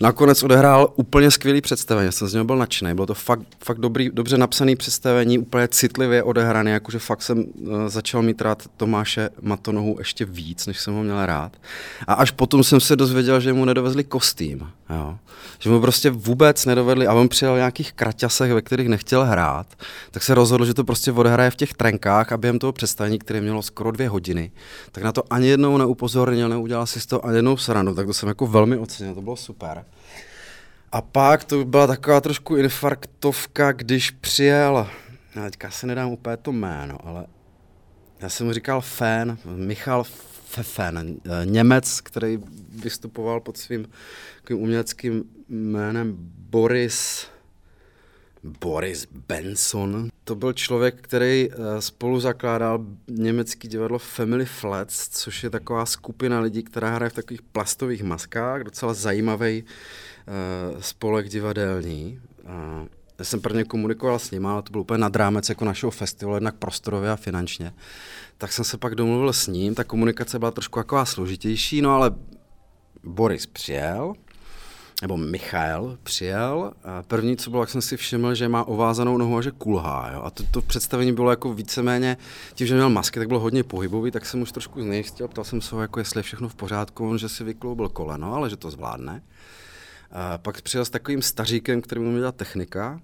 Nakonec 0.00 0.42
odehrál 0.42 0.92
úplně 0.96 1.30
skvělý 1.30 1.60
představení, 1.60 2.06
já 2.06 2.12
jsem 2.12 2.28
z 2.28 2.32
něho 2.32 2.44
byl 2.44 2.56
nadšený, 2.56 2.94
bylo 2.94 3.06
to 3.06 3.14
fakt, 3.14 3.42
fakt 3.64 3.78
dobrý, 3.78 4.10
dobře 4.12 4.38
napsaný 4.38 4.76
představení, 4.76 5.38
úplně 5.38 5.68
citlivě 5.68 6.22
odehraný, 6.22 6.70
jakože 6.70 6.98
fakt 6.98 7.22
jsem 7.22 7.38
uh, 7.38 7.88
začal 7.88 8.22
mít 8.22 8.40
rád 8.40 8.62
Tomáše 8.76 9.30
Matonohu 9.42 9.96
ještě 9.98 10.24
víc, 10.24 10.66
než 10.66 10.80
jsem 10.80 10.94
ho 10.94 11.02
měl 11.02 11.26
rád. 11.26 11.56
A 12.06 12.14
až 12.14 12.30
potom 12.30 12.64
jsem 12.64 12.80
se 12.80 12.96
dozvěděl, 12.96 13.40
že 13.40 13.52
mu 13.52 13.64
nedovezli 13.64 14.04
kostým, 14.04 14.68
jo. 14.90 15.18
že 15.58 15.70
mu 15.70 15.80
prostě 15.80 16.10
vůbec 16.10 16.66
nedovedli, 16.66 17.06
a 17.06 17.14
on 17.14 17.28
přijel 17.28 17.54
v 17.54 17.56
nějakých 17.56 17.92
kraťasech, 17.92 18.52
ve 18.52 18.62
kterých 18.62 18.88
nechtěl 18.88 19.24
hrát, 19.24 19.66
tak 20.10 20.22
se 20.22 20.34
rozhodl, 20.34 20.64
že 20.64 20.74
to 20.74 20.84
prostě 20.84 21.12
odehraje 21.12 21.50
v 21.50 21.56
těch 21.56 21.74
trenkách 21.74 22.32
a 22.32 22.36
během 22.36 22.58
toho 22.58 22.72
představení, 22.72 23.18
které 23.18 23.40
mělo 23.40 23.62
skoro 23.62 23.90
dvě 23.90 24.08
hodiny, 24.08 24.50
tak 24.92 25.04
na 25.04 25.12
to 25.12 25.22
ani 25.30 25.48
jednou 25.48 25.76
neupozornil, 25.76 26.48
neudělal 26.48 26.86
si 26.86 27.06
toho 27.06 27.26
ani 27.26 27.36
jednou 27.36 27.56
srandu, 27.56 27.94
tak 27.94 28.06
to 28.06 28.14
jsem 28.14 28.28
jako 28.28 28.46
velmi 28.46 28.76
ocenil, 28.76 29.14
to 29.14 29.22
bylo 29.22 29.36
super. 29.36 29.84
A 30.92 31.02
pak 31.02 31.44
to 31.44 31.64
byla 31.64 31.86
taková 31.86 32.20
trošku 32.20 32.56
infarktovka, 32.56 33.72
když 33.72 34.10
přijel, 34.10 34.88
já 35.34 35.44
teďka 35.44 35.70
se 35.70 35.86
nedám 35.86 36.10
úplně 36.10 36.36
to 36.36 36.52
jméno, 36.52 36.98
ale 37.04 37.26
já 38.20 38.28
jsem 38.28 38.46
mu 38.46 38.52
říkal 38.52 38.80
Fén, 38.80 39.38
Michal 39.44 40.04
Fefen, 40.48 41.16
Němec, 41.44 42.00
který 42.00 42.38
vystupoval 42.68 43.40
pod 43.40 43.56
svým 43.56 43.88
uměleckým 44.54 45.24
jménem 45.48 46.16
Boris 46.50 47.26
Boris 48.60 49.08
Benson. 49.28 50.08
To 50.24 50.34
byl 50.34 50.52
člověk, 50.52 50.94
který 51.00 51.48
eh, 51.50 51.80
spolu 51.80 52.20
zakládal 52.20 52.84
německý 53.08 53.68
divadlo 53.68 53.98
Family 53.98 54.46
Flats, 54.46 55.08
což 55.08 55.44
je 55.44 55.50
taková 55.50 55.86
skupina 55.86 56.40
lidí, 56.40 56.62
která 56.62 56.94
hraje 56.94 57.10
v 57.10 57.14
takových 57.14 57.42
plastových 57.42 58.02
maskách, 58.02 58.62
docela 58.62 58.94
zajímavý 58.94 59.62
uh, 59.62 60.80
spolek 60.80 61.28
divadelní. 61.28 62.20
Já 63.18 63.24
jsem 63.24 63.40
prvně 63.40 63.64
komunikoval 63.64 64.18
s 64.18 64.30
ním, 64.30 64.46
ale 64.46 64.62
to 64.62 64.72
byl 64.72 64.80
úplně 64.80 64.98
nad 64.98 65.16
rámec 65.16 65.48
jako 65.48 65.64
našeho 65.64 65.90
festivalu, 65.90 66.36
jednak 66.36 66.54
prostorově 66.54 67.10
a 67.10 67.16
finančně. 67.16 67.72
Tak 68.38 68.52
jsem 68.52 68.64
se 68.64 68.78
pak 68.78 68.94
domluvil 68.94 69.32
s 69.32 69.46
ním, 69.46 69.74
ta 69.74 69.84
komunikace 69.84 70.38
byla 70.38 70.50
trošku 70.50 70.78
taková 70.78 71.04
složitější, 71.04 71.82
no 71.82 71.90
ale 71.90 72.10
Boris 73.04 73.46
přijel, 73.46 74.14
nebo 75.02 75.16
Michal 75.16 75.98
přijel. 76.02 76.72
A 76.84 77.02
první, 77.02 77.36
co 77.36 77.50
bylo, 77.50 77.62
jak 77.62 77.70
jsem 77.70 77.82
si 77.82 77.96
všiml, 77.96 78.34
že 78.34 78.48
má 78.48 78.64
ovázanou 78.64 79.16
nohu 79.16 79.36
a 79.36 79.42
že 79.42 79.50
kulhá. 79.50 80.10
Jo? 80.12 80.22
A 80.22 80.30
to, 80.30 80.42
to 80.50 80.62
představení 80.62 81.12
bylo 81.12 81.30
jako 81.30 81.54
víceméně, 81.54 82.16
tím, 82.54 82.66
že 82.66 82.74
měl 82.74 82.90
masky, 82.90 83.18
tak 83.18 83.28
bylo 83.28 83.40
hodně 83.40 83.64
pohybový, 83.64 84.10
tak 84.10 84.26
jsem 84.26 84.42
už 84.42 84.52
trošku 84.52 84.82
znejistil. 84.82 85.28
Ptal 85.28 85.44
jsem 85.44 85.60
se 85.60 85.74
ho, 85.74 85.82
jako 85.82 85.98
jestli 85.98 86.18
je 86.18 86.22
všechno 86.22 86.48
v 86.48 86.54
pořádku, 86.54 87.10
on, 87.10 87.18
že 87.18 87.28
si 87.28 87.44
vykloubil 87.44 87.88
koleno, 87.88 88.34
ale 88.34 88.50
že 88.50 88.56
to 88.56 88.70
zvládne. 88.70 89.22
A 90.12 90.38
pak 90.38 90.62
přijel 90.62 90.84
s 90.84 90.90
takovým 90.90 91.22
staříkem, 91.22 91.80
který 91.80 92.00
mu 92.00 92.18
dělat 92.18 92.36
technika, 92.36 93.00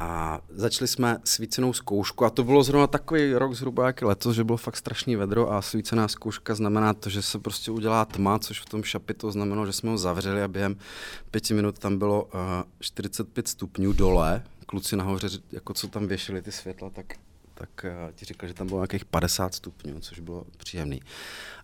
a 0.00 0.40
začali 0.48 0.88
jsme 0.88 1.18
svícenou 1.24 1.72
zkoušku 1.72 2.24
a 2.24 2.30
to 2.30 2.44
bylo 2.44 2.62
zrovna 2.62 2.86
takový 2.86 3.34
rok 3.34 3.54
zhruba 3.54 3.86
jak 3.86 4.02
letos, 4.02 4.36
že 4.36 4.44
bylo 4.44 4.58
fakt 4.58 4.76
strašný 4.76 5.16
vedro 5.16 5.52
a 5.52 5.62
svícená 5.62 6.08
zkouška 6.08 6.54
znamená 6.54 6.94
to, 6.94 7.10
že 7.10 7.22
se 7.22 7.38
prostě 7.38 7.70
udělá 7.70 8.04
tma, 8.04 8.38
což 8.38 8.60
v 8.60 8.64
tom 8.64 8.82
šapi 8.82 9.14
to 9.14 9.32
znamenalo, 9.32 9.66
že 9.66 9.72
jsme 9.72 9.90
ho 9.90 9.98
zavřeli 9.98 10.42
a 10.42 10.48
během 10.48 10.76
pěti 11.30 11.54
minut 11.54 11.78
tam 11.78 11.98
bylo 11.98 12.24
uh, 12.24 12.30
45 12.80 13.48
stupňů 13.48 13.92
dole, 13.92 14.42
kluci 14.66 14.96
nahoře, 14.96 15.28
jako 15.52 15.74
co 15.74 15.88
tam 15.88 16.06
věšili 16.06 16.42
ty 16.42 16.52
světla, 16.52 16.90
tak 16.90 17.06
tak 17.54 17.84
uh, 17.84 18.12
ti 18.14 18.24
říkal, 18.24 18.48
že 18.48 18.54
tam 18.54 18.66
bylo 18.66 18.80
nějakých 18.80 19.04
50 19.04 19.54
stupňů, 19.54 20.00
což 20.00 20.20
bylo 20.20 20.44
příjemný. 20.56 21.00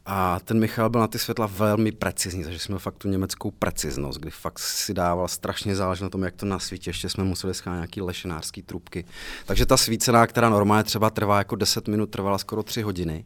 A 0.09 0.41
ten 0.41 0.61
Michal 0.61 0.91
byl 0.91 1.01
na 1.01 1.07
ty 1.07 1.19
světla 1.19 1.47
velmi 1.47 1.93
precizní, 1.93 2.45
takže 2.45 2.59
jsme 2.59 2.79
fakt 2.79 2.99
tu 2.99 3.09
německou 3.09 3.51
preciznost, 3.51 4.21
kdy 4.21 4.31
fakt 4.31 4.59
si 4.59 4.95
dával 4.95 5.29
strašně 5.29 5.77
záleží 5.77 6.03
na 6.03 6.09
tom, 6.09 6.23
jak 6.23 6.37
to 6.37 6.47
nasvítí. 6.47 6.91
Ještě 6.91 7.09
jsme 7.09 7.25
museli 7.25 7.55
schánět 7.55 7.79
nějaký 7.79 8.01
lešenářský 8.01 8.63
trubky. 8.63 9.05
Takže 9.47 9.67
ta 9.67 9.77
svícená, 9.77 10.27
která 10.27 10.49
normálně 10.49 10.85
třeba 10.85 11.11
trvá 11.11 11.39
jako 11.39 11.57
10 11.57 11.89
minut, 11.89 12.11
trvala 12.11 12.39
skoro 12.39 12.63
3 12.63 12.83
hodiny. 12.83 13.25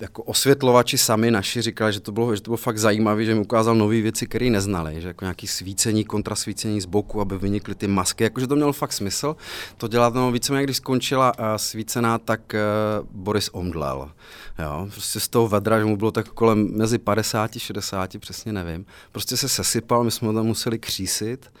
Jako 0.00 0.22
osvětlovači 0.22 0.98
sami 0.98 1.30
naši 1.30 1.62
říkali, 1.62 1.92
že 1.92 2.00
to 2.00 2.12
bylo, 2.12 2.34
že 2.34 2.40
to 2.40 2.50
bylo 2.50 2.56
fakt 2.56 2.78
zajímavé, 2.78 3.24
že 3.24 3.34
mi 3.34 3.40
ukázal 3.40 3.74
nové 3.74 4.00
věci, 4.00 4.26
které 4.26 4.50
neznali, 4.50 5.00
že 5.00 5.08
jako 5.08 5.24
nějaký 5.24 5.46
svícení, 5.46 6.04
kontrasvícení 6.04 6.80
z 6.80 6.84
boku, 6.84 7.20
aby 7.20 7.38
vynikly 7.38 7.74
ty 7.74 7.86
masky, 7.86 8.24
jakože 8.24 8.46
to 8.46 8.56
mělo 8.56 8.72
fakt 8.72 8.92
smysl. 8.92 9.36
To 9.76 9.88
dělat, 9.88 10.14
no 10.14 10.32
víceméně, 10.32 10.64
když 10.64 10.76
skončila 10.76 11.38
uh, 11.38 11.44
svícená, 11.56 12.18
tak 12.18 12.40
uh, 12.54 13.06
Boris 13.10 13.50
omdlel. 13.52 14.10
Jo, 14.58 14.88
prostě 14.92 15.20
z 15.20 15.28
toho 15.28 15.48
vedra, 15.48 15.78
že 15.78 15.84
mu 15.84 15.96
bylo 15.96 16.10
tak 16.10 16.28
kolem 16.28 16.76
mezi 16.76 16.98
50 16.98 17.56
a 17.56 17.58
60, 17.58 18.18
přesně 18.18 18.52
nevím. 18.52 18.86
Prostě 19.12 19.36
se 19.36 19.48
sesypal, 19.48 20.04
my 20.04 20.10
jsme 20.10 20.28
ho 20.28 20.34
tam 20.34 20.46
museli 20.46 20.78
křísit. 20.78 21.52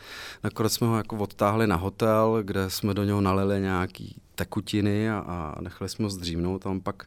Nakonec 0.44 0.72
jsme 0.72 0.86
ho 0.86 0.96
jako 0.96 1.16
odtáhli 1.16 1.66
na 1.66 1.76
hotel, 1.76 2.38
kde 2.42 2.70
jsme 2.70 2.94
do 2.94 3.04
něho 3.04 3.20
nalili 3.20 3.60
nějaký 3.60 4.16
tekutiny 4.34 5.10
a, 5.10 5.18
a 5.18 5.60
nechali 5.60 5.88
jsme 5.88 6.04
ho 6.04 6.10
zdřímnout. 6.10 6.62
Tam 6.62 6.80
pak 6.80 7.06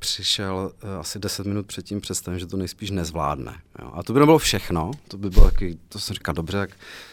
přišel 0.00 0.72
uh, 0.82 0.90
asi 0.90 1.18
10 1.18 1.46
minut 1.46 1.66
předtím 1.66 2.00
představím, 2.00 2.40
že 2.40 2.46
to 2.46 2.56
nejspíš 2.56 2.90
nezvládne. 2.90 3.60
Jo. 3.78 3.90
A 3.94 4.02
to 4.02 4.12
by 4.12 4.20
nebylo 4.20 4.38
všechno, 4.38 4.90
to 5.08 5.18
by 5.18 5.30
bylo 5.30 5.50
taky, 5.50 5.78
to 5.88 5.98
jsem 6.00 6.14
říkal, 6.14 6.34
dobře, 6.34 6.58
tak 6.58 6.70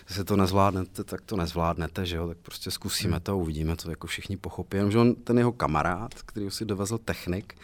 se 0.08 0.24
to 0.24 0.36
nezvládnete, 0.36 1.04
tak 1.04 1.22
to 1.22 1.36
nezvládnete, 1.36 2.06
že 2.06 2.16
jo, 2.16 2.28
tak 2.28 2.38
prostě 2.38 2.72
zkusíme 2.72 3.16
hmm. 3.16 3.24
to, 3.24 3.38
uvidíme 3.38 3.76
to, 3.76 3.90
jako 3.90 4.08
všichni 4.08 4.38
pochopí. 4.38 4.78
Jenomže 4.78 4.98
on, 4.98 5.16
ten 5.16 5.38
jeho 5.38 5.52
kamarád, 5.52 6.14
který 6.14 6.52
si 6.52 6.66
dovezl 6.66 6.98
technik, 6.98 7.56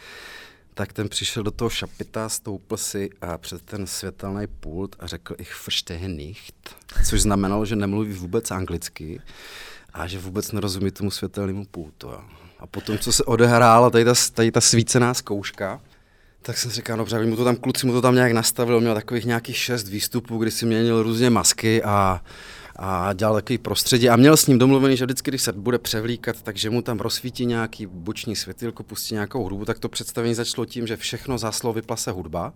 tak 0.73 0.93
ten 0.93 1.09
přišel 1.09 1.43
do 1.43 1.51
toho 1.51 1.69
šapita, 1.69 2.29
stoupl 2.29 2.77
si 2.77 3.09
a 3.21 3.37
před 3.37 3.61
ten 3.61 3.87
světelný 3.87 4.47
pult 4.47 4.95
a 4.99 5.07
řekl 5.07 5.35
ich 5.39 5.67
verstehe 5.67 6.07
nicht, 6.07 6.75
což 7.05 7.21
znamenalo, 7.21 7.65
že 7.65 7.75
nemluví 7.75 8.13
vůbec 8.13 8.51
anglicky 8.51 9.21
a 9.93 10.07
že 10.07 10.19
vůbec 10.19 10.51
nerozumí 10.51 10.91
tomu 10.91 11.11
světelnému 11.11 11.65
pultu. 11.65 12.07
Jo. 12.07 12.21
A 12.63 12.67
potom, 12.67 12.97
co 12.97 13.11
se 13.11 13.23
odehrála 13.23 13.89
tady 13.89 14.05
ta, 14.05 14.13
tady 14.33 14.51
ta 14.51 14.61
svícená 14.61 15.13
zkouška, 15.13 15.81
tak 16.41 16.57
jsem 16.57 16.71
říkal, 16.71 16.97
dobře, 16.97 17.25
mu 17.25 17.35
to 17.35 17.43
tam 17.43 17.55
kluci 17.55 17.87
mu 17.87 17.93
to 17.93 18.01
tam 18.01 18.15
nějak 18.15 18.31
nastavil, 18.31 18.81
měl 18.81 18.95
takových 18.95 19.25
nějakých 19.25 19.57
šest 19.57 19.87
výstupů, 19.87 20.37
kdy 20.37 20.51
si 20.51 20.65
měnil 20.65 21.03
různě 21.03 21.29
masky 21.29 21.83
a, 21.83 22.21
a 22.75 23.13
dělal 23.13 23.35
takový 23.35 23.57
prostředí 23.57 24.09
a 24.09 24.15
měl 24.15 24.37
s 24.37 24.47
ním 24.47 24.59
domluvený, 24.59 24.97
že 24.97 25.05
vždycky, 25.05 25.31
když 25.31 25.41
se 25.41 25.51
bude 25.51 25.79
převlíkat, 25.79 26.41
takže 26.41 26.69
mu 26.69 26.81
tam 26.81 26.99
rozsvítí 26.99 27.45
nějaký 27.45 27.85
boční 27.85 28.35
světilko, 28.35 28.83
pustí 28.83 29.13
nějakou 29.13 29.43
hudbu, 29.43 29.65
tak 29.65 29.79
to 29.79 29.89
představení 29.89 30.33
začalo 30.33 30.65
tím, 30.65 30.87
že 30.87 30.97
všechno 30.97 31.37
záslo 31.37 31.73
vyplase 31.73 32.11
hudba. 32.11 32.53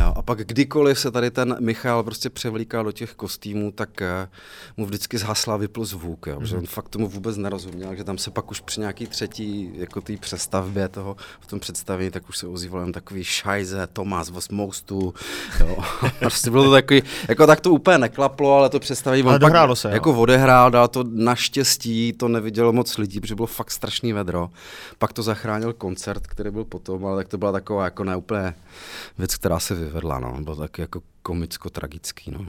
Jo, 0.00 0.12
a 0.16 0.22
pak 0.22 0.38
kdykoliv 0.38 0.98
se 0.98 1.10
tady 1.10 1.30
ten 1.30 1.56
Michal 1.60 2.02
prostě 2.02 2.30
převlíkal 2.30 2.84
do 2.84 2.92
těch 2.92 3.14
kostýmů, 3.14 3.72
tak 3.72 3.90
uh, 4.00 4.28
mu 4.76 4.86
vždycky 4.86 5.18
zhasla 5.18 5.56
vypl 5.56 5.84
zvuk, 5.84 6.26
jo, 6.26 6.40
mm. 6.40 6.46
že 6.46 6.56
on 6.56 6.66
fakt 6.66 6.88
tomu 6.88 7.08
vůbec 7.08 7.36
nerozuměl, 7.36 7.96
že 7.96 8.04
tam 8.04 8.18
se 8.18 8.30
pak 8.30 8.50
už 8.50 8.60
při 8.60 8.80
nějaký 8.80 9.06
třetí 9.06 9.70
jako 9.74 10.00
té 10.00 10.16
přestavbě 10.16 10.88
toho 10.88 11.16
v 11.40 11.46
tom 11.46 11.60
představení, 11.60 12.10
tak 12.10 12.28
už 12.28 12.38
se 12.38 12.46
ozýval 12.46 12.80
jen 12.80 12.92
takový 12.92 13.24
šajze, 13.24 13.86
Tomás 13.92 14.30
mostu, 14.50 15.14
jo. 15.60 15.76
prostě 16.18 16.50
bylo 16.50 16.64
to 16.64 16.70
takový, 16.70 17.02
jako 17.28 17.46
tak 17.46 17.60
to 17.60 17.70
úplně 17.70 17.98
neklaplo, 17.98 18.54
ale 18.54 18.68
to 18.68 18.80
představení 18.80 19.22
ale 19.22 19.38
dohrálo 19.48 19.76
se, 19.76 19.90
jako 19.90 20.10
jo. 20.10 20.16
odehrál, 20.16 20.70
dal 20.70 20.88
to 20.88 21.04
naštěstí, 21.12 22.12
to 22.12 22.28
nevidělo 22.28 22.72
moc 22.72 22.98
lidí, 22.98 23.20
protože 23.20 23.34
bylo 23.34 23.46
fakt 23.46 23.70
strašný 23.70 24.12
vedro. 24.12 24.50
Pak 24.98 25.12
to 25.12 25.22
zachránil 25.22 25.72
koncert, 25.72 26.26
který 26.26 26.50
byl 26.50 26.64
potom, 26.64 27.06
ale 27.06 27.16
tak 27.16 27.28
to 27.28 27.38
byla 27.38 27.52
taková 27.52 27.84
jako 27.84 28.04
neúplně 28.04 28.54
věc, 29.18 29.36
která 29.36 29.58
se 29.58 29.74
vyvedla, 29.74 30.18
no. 30.18 30.36
Bylo 30.40 30.56
tak 30.56 30.78
jako 30.78 31.00
komicko-tragický, 31.22 32.30
no. 32.32 32.46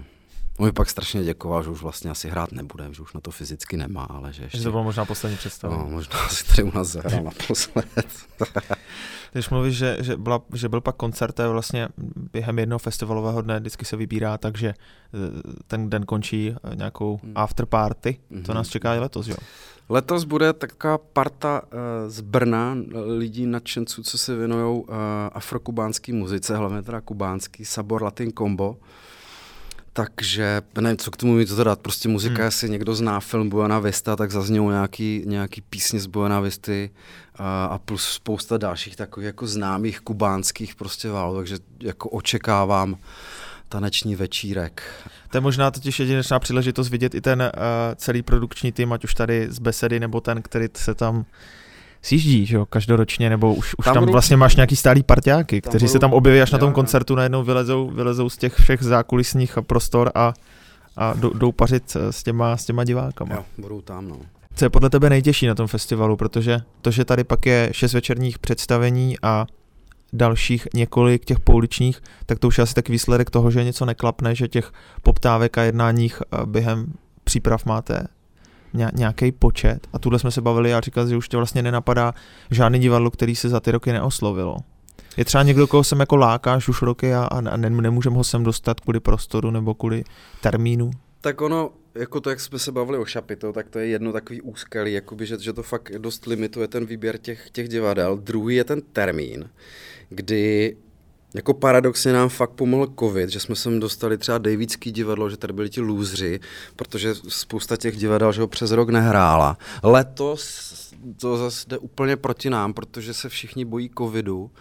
On 0.60 0.66
mi 0.66 0.72
pak 0.72 0.90
strašně 0.90 1.24
děkoval, 1.24 1.64
že 1.64 1.70
už 1.70 1.82
vlastně 1.82 2.12
asi 2.12 2.30
hrát 2.30 2.52
nebude, 2.52 2.88
že 2.92 3.02
už 3.02 3.14
na 3.14 3.22
to 3.22 3.32
fyzicky 3.32 3.78
nemá, 3.78 4.04
ale 4.04 4.34
že 4.34 4.44
ještě... 4.44 4.58
Že 4.58 4.64
to 4.64 4.72
bylo 4.72 4.84
možná 4.84 5.06
poslední 5.06 5.38
představa. 5.38 5.78
No, 5.78 5.90
možná 5.90 6.18
si 6.30 6.48
tady 6.48 6.64
u 6.64 6.72
nás 6.76 6.88
zahrál 6.88 7.24
naposled. 7.24 8.10
Když 9.32 9.50
mluvíš, 9.50 9.78
že, 9.78 9.98
že, 10.00 10.18
byla, 10.18 10.42
že 10.54 10.70
byl 10.70 10.82
pak 10.82 10.96
koncert, 10.96 11.34
to 11.34 11.42
je 11.42 11.48
vlastně 11.48 11.88
během 12.34 12.60
jednoho 12.60 12.80
festivalového 12.80 13.42
dne 13.42 13.60
vždycky 13.60 13.86
se 13.86 13.98
vybírá, 13.98 14.38
takže 14.38 14.68
eh, 14.70 15.54
ten 15.68 15.90
den 15.90 16.06
končí 16.06 16.56
eh, 16.56 16.76
nějakou 16.76 17.20
hmm. 17.24 17.34
after 17.36 17.66
party. 17.66 18.20
Mm-hmm. 18.32 18.44
To 18.44 18.54
nás 18.54 18.70
čeká 18.70 18.96
i 18.96 19.00
letos, 19.00 19.28
jo? 19.28 19.36
Letos 19.90 20.24
bude 20.24 20.54
taková 20.54 20.98
parta 20.98 21.62
uh, 21.64 21.80
z 22.08 22.22
Brna, 22.22 22.78
lidí 23.18 23.46
nadšenců, 23.46 24.04
co 24.04 24.18
se 24.18 24.36
věnují 24.36 24.82
uh, 24.82 24.88
afrokubánské 25.32 26.14
muzice, 26.14 26.58
hlavně 26.58 26.82
teda 26.82 27.02
kubánský, 27.02 27.66
Sabor 27.66 28.04
Latin 28.04 28.32
Combo. 28.32 28.78
Takže 30.00 30.62
nevím, 30.82 30.98
co 30.98 31.12
k 31.12 31.18
tomu 31.18 31.34
mít 31.34 31.50
to 31.50 31.64
dát. 31.64 31.80
Prostě 31.80 32.10
muzika, 32.10 32.36
hmm. 32.36 32.46
jestli 32.46 32.70
někdo 32.70 32.96
zná 32.96 33.20
film 33.20 33.50
Buena 33.50 33.80
Vista, 33.80 34.16
tak 34.16 34.32
zazněl 34.32 34.64
nějaký, 34.64 35.24
nějaký 35.26 35.62
písně 35.62 36.00
z 36.00 36.06
Buena 36.06 36.40
Visty 36.40 36.90
a, 37.36 37.66
a 37.66 37.78
plus 37.78 38.04
spousta 38.04 38.58
dalších 38.58 38.96
takových 38.96 39.26
jako 39.26 39.48
známých 39.48 40.00
kubánských 40.00 40.76
prostě 40.76 41.10
válů, 41.10 41.36
takže 41.36 41.58
jako 41.80 42.10
očekávám 42.10 42.98
taneční 43.70 44.16
večírek. 44.16 44.84
To 45.32 45.38
je 45.38 45.42
možná 45.42 45.72
totiž 45.72 46.00
jedinečná 46.00 46.40
příležitost 46.40 46.90
vidět 46.90 47.16
i 47.16 47.22
ten 47.22 47.42
uh, 47.42 47.50
celý 47.96 48.22
produkční 48.22 48.72
tým, 48.72 48.94
ať 48.94 49.04
už 49.04 49.14
tady 49.14 49.48
z 49.50 49.60
Besedy, 49.60 50.00
nebo 50.00 50.22
ten, 50.22 50.42
který 50.42 50.68
se 50.76 50.96
tam 50.96 51.26
sjíždí, 52.02 52.46
že 52.46 52.56
jo, 52.56 52.66
každoročně, 52.66 53.30
nebo 53.30 53.54
už, 53.54 53.76
už 53.78 53.86
tam, 53.86 53.94
tam 53.94 54.06
vlastně 54.06 54.38
máš 54.38 54.56
nějaký 54.56 54.76
stálý 54.76 55.04
parťáky, 55.04 55.62
kteří 55.62 55.86
budou, 55.86 55.94
se 55.94 56.00
tam 56.00 56.14
objeví 56.14 56.42
až 56.42 56.52
na 56.52 56.58
tom 56.58 56.74
koncertu, 56.74 57.16
najednou 57.16 57.44
vylezou, 57.44 57.90
vylezou 57.90 58.30
z 58.30 58.38
těch 58.38 58.54
všech 58.54 58.84
zákulisních 58.84 59.58
prostor 59.62 60.12
a, 60.16 60.34
a 60.98 61.14
jdou 61.14 61.52
pařit 61.52 61.98
s 62.10 62.24
těma, 62.24 62.58
s 62.58 62.66
těma 62.66 62.84
divákama. 62.84 63.36
Jo, 63.36 63.46
budou 63.58 63.82
tam, 63.82 64.08
no. 64.08 64.18
Co 64.56 64.66
je 64.66 64.70
podle 64.70 64.90
tebe 64.90 65.10
nejtěžší 65.10 65.48
na 65.48 65.56
tom 65.56 65.68
festivalu, 65.68 66.18
protože 66.18 66.60
to, 66.82 66.92
že 66.92 67.06
tady 67.06 67.24
pak 67.24 67.46
je 67.46 67.70
šest 67.72 67.94
večerních 67.94 68.40
představení 68.40 69.16
a 69.24 69.46
dalších 70.14 70.68
několik 70.74 71.26
těch 71.26 71.40
pouličních, 71.40 72.02
tak 72.26 72.40
to 72.40 72.48
už 72.48 72.58
je 72.58 72.62
asi 72.62 72.74
tak 72.74 72.90
výsledek 72.90 73.30
toho, 73.30 73.52
že 73.52 73.64
něco 73.64 73.86
neklapne, 73.86 74.36
že 74.36 74.48
těch 74.48 74.72
poptávek 75.02 75.58
a 75.58 75.64
jednáních 75.64 76.22
eh, 76.22 76.46
během 76.46 76.94
příprav 77.24 77.66
máte 77.66 78.08
nějaký 78.74 79.32
počet. 79.32 79.88
A 79.94 80.00
tuhle 80.00 80.20
jsme 80.20 80.32
se 80.32 80.42
bavili 80.42 80.74
a 80.74 80.82
říkal, 80.82 81.08
že 81.08 81.18
už 81.18 81.30
tě 81.30 81.38
vlastně 81.38 81.64
nenapadá 81.64 82.14
žádný 82.52 82.80
divadlo, 82.80 83.12
který 83.12 83.36
se 83.36 83.50
za 83.50 83.60
ty 83.60 83.72
roky 83.72 83.92
neoslovilo. 83.92 84.58
Je 85.18 85.26
třeba 85.26 85.44
někdo, 85.44 85.68
koho 85.68 85.84
jsem 85.84 86.00
jako 86.00 86.16
lákáš 86.16 86.68
už 86.68 86.82
roky 86.82 87.14
a, 87.14 87.24
a 87.24 87.42
ne, 87.58 87.70
nemůžeme 87.70 88.16
ho 88.16 88.24
sem 88.24 88.44
dostat 88.44 88.80
kvůli 88.80 89.00
prostoru 89.00 89.52
nebo 89.52 89.74
kvůli 89.74 90.04
termínu? 90.42 90.92
Tak 91.22 91.42
ono, 91.42 91.72
jako 91.96 92.22
to, 92.22 92.30
jak 92.30 92.40
jsme 92.40 92.60
se 92.60 92.72
bavili 92.72 92.98
o 92.98 93.06
Šapito, 93.06 93.54
tak 93.54 93.70
to 93.70 93.80
je 93.80 93.88
jedno 93.88 94.14
takový 94.14 94.42
úskalí, 94.42 94.94
jakoby, 94.94 95.26
že, 95.26 95.40
že 95.40 95.54
to 95.54 95.64
fakt 95.64 95.92
dost 95.98 96.26
limituje 96.26 96.68
ten 96.68 96.86
výběr 96.86 97.18
těch, 97.18 97.50
těch 97.50 97.70
divadel. 97.70 98.18
Druhý 98.18 98.56
je 98.56 98.64
ten 98.64 98.82
termín, 98.82 99.50
kdy 100.10 100.78
jako 101.34 101.54
paradoxně 101.54 102.14
nám 102.14 102.30
fakt 102.30 102.52
pomohl 102.52 102.94
covid, 103.00 103.30
že 103.30 103.40
jsme 103.40 103.56
sem 103.56 103.80
dostali 103.80 104.18
třeba 104.18 104.38
Davidský 104.38 104.92
divadlo, 104.92 105.30
že 105.30 105.38
tady 105.38 105.54
byli 105.54 105.70
ti 105.70 105.82
lůzři, 105.82 106.40
protože 106.76 107.16
spousta 107.28 107.78
těch 107.78 107.98
divadel, 107.98 108.32
že 108.32 108.42
ho 108.42 108.48
přes 108.48 108.72
rok 108.72 108.90
nehrála. 108.90 109.58
Letos 109.84 110.90
to 111.22 111.38
zase 111.38 111.66
jde 111.70 111.78
úplně 111.78 112.18
proti 112.18 112.50
nám, 112.50 112.74
protože 112.74 113.14
se 113.14 113.30
všichni 113.30 113.66
bojí 113.66 113.92
covidu 113.98 114.52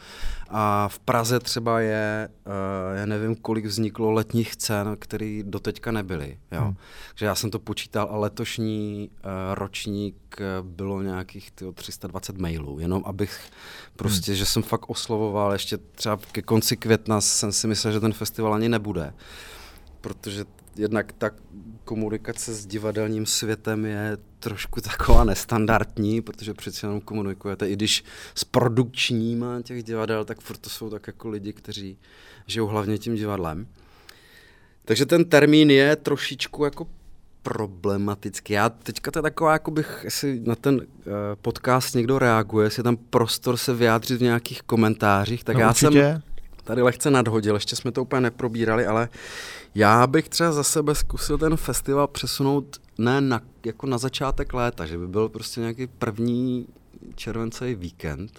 a 0.51 0.89
v 0.89 0.99
Praze 0.99 1.41
třeba 1.41 1.81
je, 1.81 2.29
uh, 2.47 2.53
já 2.99 3.07
nevím, 3.07 3.37
kolik 3.37 3.65
vzniklo 3.65 4.11
letních 4.11 4.57
cen, 4.57 4.97
které 4.99 5.41
doteďka 5.43 5.93
nebyly. 5.93 6.39
Jo? 6.53 6.61
Hmm. 6.61 6.77
Takže 7.09 7.27
já 7.27 7.35
jsem 7.35 7.51
to 7.51 7.59
počítal 7.59 8.09
a 8.11 8.17
letošní 8.17 9.11
uh, 9.11 9.55
ročník 9.55 10.17
eh, 10.41 10.45
bylo 10.63 11.03
nějakých 11.03 11.51
tyjo, 11.51 11.73
320 11.73 12.39
mailů, 12.39 12.79
jenom 12.79 13.03
abych 13.07 13.41
prostě, 13.97 14.33
hmm. 14.33 14.37
že 14.39 14.47
jsem 14.47 14.63
fakt 14.63 14.91
oslovoval, 14.91 15.53
ještě 15.53 15.79
třeba 15.79 16.19
ke 16.33 16.43
konci 16.43 16.77
května 16.77 17.21
jsem 17.21 17.53
si 17.53 17.67
myslel, 17.67 17.93
že 17.93 18.01
ten 18.01 18.13
festival 18.13 18.55
ani 18.55 18.69
nebude, 18.69 19.15
protože 20.01 20.45
jednak 20.79 21.13
tak 21.13 21.35
komunikace 21.85 22.55
s 22.55 22.67
divadelním 22.67 23.27
světem 23.27 23.85
je 23.85 24.19
trošku 24.41 24.81
taková 24.81 25.25
nestandardní, 25.25 26.21
protože 26.21 26.55
přeci 26.55 26.87
jenom 26.87 27.01
komunikujete, 27.01 27.69
i 27.69 27.73
když 27.73 28.05
s 28.35 28.45
produkčníma 28.45 29.63
těch 29.63 29.83
divadel, 29.83 30.25
tak 30.25 30.41
furt 30.41 30.59
to 30.59 30.71
jsou 30.71 30.91
tak 30.91 31.07
jako 31.07 31.29
lidi, 31.29 31.53
kteří 31.53 31.99
žijou 32.47 32.67
hlavně 32.67 32.99
tím 32.99 33.15
divadlem. 33.15 33.67
Takže 34.85 35.07
ten 35.07 35.25
termín 35.25 35.71
je 35.71 35.97
trošičku 35.97 36.65
jako 36.65 36.87
problematický. 37.43 38.53
Já 38.53 38.69
teďka 38.69 39.11
to 39.11 39.19
je 39.19 39.23
taková, 39.23 39.53
jako 39.53 39.71
bych, 39.71 40.01
jestli 40.05 40.41
na 40.41 40.55
ten 40.55 40.75
uh, 40.75 40.83
podcast 41.43 41.95
někdo 41.95 42.19
reaguje, 42.19 42.67
jestli 42.67 42.81
je 42.81 42.85
tam 42.85 42.97
prostor 42.97 43.57
se 43.57 43.75
vyjádřit 43.75 44.19
v 44.19 44.23
nějakých 44.23 44.63
komentářích, 44.63 45.45
tak 45.45 45.55
no, 45.55 45.61
já 45.61 45.69
určitě. 45.69 45.91
jsem 45.91 46.23
tady 46.69 46.83
lehce 46.83 47.11
nadhodil, 47.11 47.55
ještě 47.55 47.77
jsme 47.77 47.93
to 47.93 48.03
úplně 48.03 48.21
neprobírali, 48.21 48.87
ale 48.87 49.09
já 49.75 50.07
bych 50.07 50.29
třeba 50.29 50.53
za 50.53 50.63
sebe 50.63 50.95
zkusil 50.95 51.39
ten 51.39 51.57
festival 51.57 52.07
přesunout 52.07 52.77
ne 52.99 53.21
na, 53.21 53.41
jako 53.65 53.87
na 53.87 53.99
začátek 53.99 54.55
léta, 54.55 54.87
že 54.87 54.99
by 54.99 55.09
byl 55.09 55.29
prostě 55.29 55.61
nějaký 55.61 55.87
první 55.87 56.67
červencový 57.15 57.75
víkend, 57.75 58.33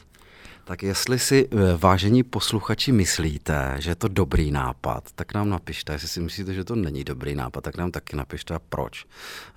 tak 0.69 0.83
jestli 0.83 1.19
si, 1.19 1.49
eh, 1.51 1.57
vážení 1.77 2.23
posluchači, 2.23 2.91
myslíte, 2.91 3.75
že 3.79 3.91
je 3.91 3.95
to 3.95 4.07
dobrý 4.07 4.51
nápad, 4.51 5.03
tak 5.15 5.33
nám 5.33 5.49
napište. 5.49 5.93
Jestli 5.93 6.07
si 6.07 6.19
myslíte, 6.21 6.53
že 6.53 6.63
to 6.63 6.75
není 6.75 7.03
dobrý 7.03 7.35
nápad, 7.35 7.63
tak 7.63 7.77
nám 7.77 7.91
taky 7.91 8.15
napište 8.15 8.53
a 8.53 8.59
proč. 8.59 9.05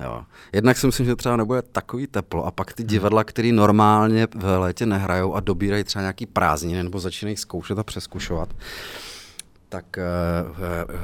Jo. 0.01 0.25
Jednak 0.53 0.79
si 0.79 0.87
myslím, 0.87 1.07
že 1.07 1.17
třeba 1.17 1.37
nebude 1.37 1.63
takový 1.63 2.07
teplo 2.07 2.45
a 2.45 2.51
pak 2.51 2.73
ty 2.73 2.83
hmm. 2.83 2.89
divadla, 2.89 3.25
které 3.25 3.53
normálně 3.53 4.27
v 4.35 4.59
létě 4.59 4.87
nehrajou 4.87 5.35
a 5.35 5.41
dobírají 5.41 5.85
třeba 5.85 6.03
nějaký 6.03 6.27
prázdniny 6.27 6.83
nebo 6.83 6.99
začínají 6.99 7.37
zkoušet 7.37 7.79
a 7.79 7.85
přeskušovat, 7.85 8.49
tak 9.69 9.99
eh, 9.99 10.03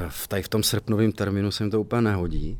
v, 0.08 0.28
tady 0.28 0.42
v 0.42 0.48
tom 0.48 0.62
srpnovém 0.62 1.12
termínu 1.12 1.50
se 1.50 1.64
jim 1.64 1.70
to 1.70 1.80
úplně 1.80 2.02
nehodí. 2.02 2.58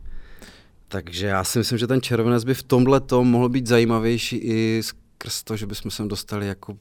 Takže 0.88 1.26
já 1.26 1.44
si 1.44 1.58
myslím, 1.58 1.78
že 1.78 1.87
ten 1.87 2.02
červenec 2.02 2.44
by 2.44 2.54
v 2.54 2.62
tomhle 2.62 3.00
tom 3.00 3.28
mohl 3.28 3.48
být 3.48 3.66
zajímavější 3.66 4.37
i 4.37 4.82
skrz 4.82 5.42
to, 5.42 5.56
že 5.56 5.66
bychom 5.66 5.90
sem 5.90 6.08
dostali 6.08 6.46
jako 6.46 6.76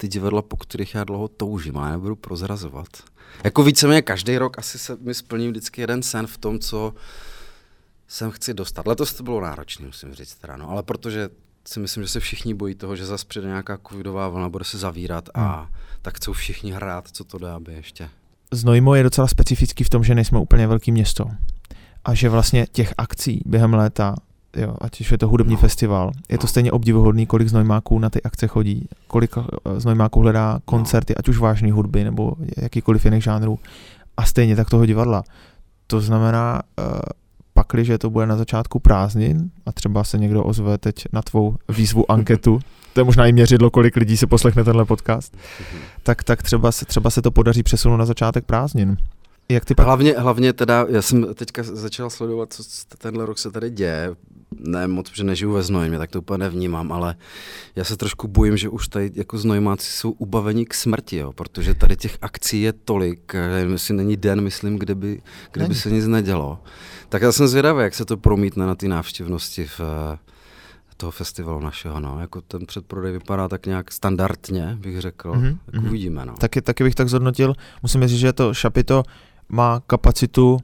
ty 0.00 0.08
divadla, 0.08 0.42
po 0.42 0.56
kterých 0.56 0.94
já 0.94 1.04
dlouho 1.04 1.28
toužím, 1.28 1.76
ale 1.76 1.90
nebudu 1.90 2.16
prozrazovat. 2.16 2.88
Jako 3.44 3.62
víceméně 3.62 4.02
každý 4.02 4.38
rok 4.38 4.58
asi 4.58 4.78
se 4.78 4.96
mi 5.00 5.14
splní 5.14 5.48
vždycky 5.48 5.80
jeden 5.80 6.02
sen 6.02 6.26
v 6.26 6.38
tom, 6.38 6.58
co 6.58 6.94
sem 8.08 8.30
chci 8.30 8.54
dostat. 8.54 8.86
Letos 8.86 9.14
to 9.14 9.22
bylo 9.22 9.40
náročné, 9.40 9.86
musím 9.86 10.14
říct 10.14 10.34
teda, 10.34 10.56
no, 10.56 10.70
ale 10.70 10.82
protože 10.82 11.28
si 11.68 11.80
myslím, 11.80 12.02
že 12.02 12.08
se 12.08 12.20
všichni 12.20 12.54
bojí 12.54 12.74
toho, 12.74 12.96
že 12.96 13.06
zase 13.06 13.26
přijde 13.26 13.48
nějaká 13.48 13.78
covidová 13.88 14.28
vlna, 14.28 14.48
bude 14.48 14.64
se 14.64 14.78
zavírat 14.78 15.28
a 15.34 15.60
hmm. 15.60 15.74
tak 16.02 16.16
chcou 16.16 16.32
všichni 16.32 16.72
hrát, 16.72 17.08
co 17.12 17.24
to 17.24 17.38
dá, 17.38 17.56
aby 17.56 17.72
ještě. 17.72 18.08
Znojmo 18.52 18.94
je 18.94 19.02
docela 19.02 19.26
specifický 19.26 19.84
v 19.84 19.90
tom, 19.90 20.04
že 20.04 20.14
nejsme 20.14 20.38
úplně 20.38 20.66
velký 20.66 20.92
město 20.92 21.30
a 22.04 22.14
že 22.14 22.28
vlastně 22.28 22.66
těch 22.72 22.94
akcí 22.98 23.42
během 23.46 23.74
léta 23.74 24.14
jo, 24.56 24.76
ať 24.80 25.00
už 25.00 25.12
je 25.12 25.18
to 25.18 25.28
hudební 25.28 25.54
no. 25.54 25.60
festival, 25.60 26.10
je 26.28 26.38
to 26.38 26.46
stejně 26.46 26.72
obdivuhodný, 26.72 27.26
kolik 27.26 27.48
znojmáků 27.48 27.98
na 27.98 28.10
ty 28.10 28.22
akce 28.22 28.46
chodí, 28.46 28.88
kolik 29.06 29.30
eh, 29.38 29.80
znojmáků 29.80 30.20
hledá 30.20 30.52
no. 30.52 30.60
koncerty, 30.64 31.12
no. 31.12 31.18
ať 31.18 31.28
už 31.28 31.38
vážné 31.38 31.72
hudby 31.72 32.04
nebo 32.04 32.32
jakýkoliv 32.56 33.04
jiných 33.04 33.24
žánrů 33.24 33.58
a 34.16 34.24
stejně 34.24 34.56
tak 34.56 34.70
toho 34.70 34.86
divadla. 34.86 35.22
To 35.86 36.00
znamená, 36.00 36.62
uh, 36.78 37.00
pakli, 37.54 37.84
že 37.84 37.98
to 37.98 38.10
bude 38.10 38.26
na 38.26 38.36
začátku 38.36 38.78
prázdnin 38.78 39.50
a 39.66 39.72
třeba 39.72 40.04
se 40.04 40.18
někdo 40.18 40.44
ozve 40.44 40.78
teď 40.78 41.04
na 41.12 41.22
tvou 41.22 41.56
výzvu 41.68 42.10
anketu, 42.10 42.60
to 42.92 43.00
je 43.00 43.04
možná 43.04 43.26
i 43.26 43.32
měřidlo, 43.32 43.70
kolik 43.70 43.96
lidí 43.96 44.16
se 44.16 44.26
poslechne 44.26 44.64
tenhle 44.64 44.84
podcast, 44.84 45.36
tak, 46.02 46.24
tak 46.24 46.42
třeba, 46.42 46.72
se, 46.72 46.84
třeba 46.84 47.10
se 47.10 47.22
to 47.22 47.30
podaří 47.30 47.62
přesunout 47.62 47.96
na 47.96 48.06
začátek 48.06 48.44
prázdnin. 48.44 48.96
Jak 49.48 49.64
ty 49.64 49.74
pak... 49.74 49.86
hlavně, 49.86 50.14
hlavně 50.18 50.52
teda, 50.52 50.86
já 50.88 51.02
jsem 51.02 51.34
teďka 51.34 51.62
začal 51.62 52.10
sledovat, 52.10 52.52
co 52.52 52.62
tenhle 52.98 53.26
rok 53.26 53.38
se 53.38 53.50
tady 53.50 53.70
děje. 53.70 54.10
Ne 54.58 54.88
moc, 54.88 55.10
že 55.14 55.24
nežiju 55.24 55.52
ve 55.52 55.62
Znojmě, 55.62 55.98
tak 55.98 56.10
to 56.10 56.18
úplně 56.18 56.38
nevnímám, 56.38 56.92
ale 56.92 57.16
já 57.76 57.84
se 57.84 57.96
trošku 57.96 58.28
bojím, 58.28 58.56
že 58.56 58.68
už 58.68 58.88
tady 58.88 59.10
jako 59.14 59.38
Znojmáci 59.38 59.92
jsou 59.92 60.10
ubavení 60.10 60.66
k 60.66 60.74
smrti, 60.74 61.16
jo, 61.16 61.32
protože 61.32 61.74
tady 61.74 61.96
těch 61.96 62.18
akcí 62.22 62.62
je 62.62 62.72
tolik, 62.72 63.32
že 63.76 63.94
není 63.94 64.16
den, 64.16 64.40
myslím, 64.40 64.78
kde 64.78 64.94
by, 64.94 65.22
kde 65.52 65.68
by 65.68 65.74
se 65.74 65.90
nic 65.90 66.06
nedělo. 66.06 66.58
Tak 67.08 67.22
já 67.22 67.32
jsem 67.32 67.48
zvědavý, 67.48 67.82
jak 67.82 67.94
se 67.94 68.04
to 68.04 68.16
promítne 68.16 68.66
na 68.66 68.74
ty 68.74 68.88
návštěvnosti 68.88 69.64
v, 69.64 69.80
toho 71.00 71.10
festivalu 71.10 71.60
našeho. 71.60 72.00
No. 72.00 72.20
Jako 72.20 72.40
ten 72.40 72.66
předprodej 72.66 73.12
vypadá 73.12 73.48
tak 73.48 73.66
nějak 73.66 73.92
standardně, 73.92 74.76
bych 74.80 75.00
řekl. 75.00 75.32
Mm-hmm. 75.32 75.58
Tak 75.72 75.82
uvidíme. 75.82 76.26
No. 76.26 76.34
Taky, 76.34 76.62
taky 76.62 76.84
bych 76.84 76.94
tak 76.94 77.08
zhodnotil. 77.08 77.54
Musím 77.82 78.06
říct, 78.06 78.18
že 78.18 78.32
to 78.32 78.54
Šapito 78.54 79.02
má 79.48 79.82
kapacitu 79.86 80.58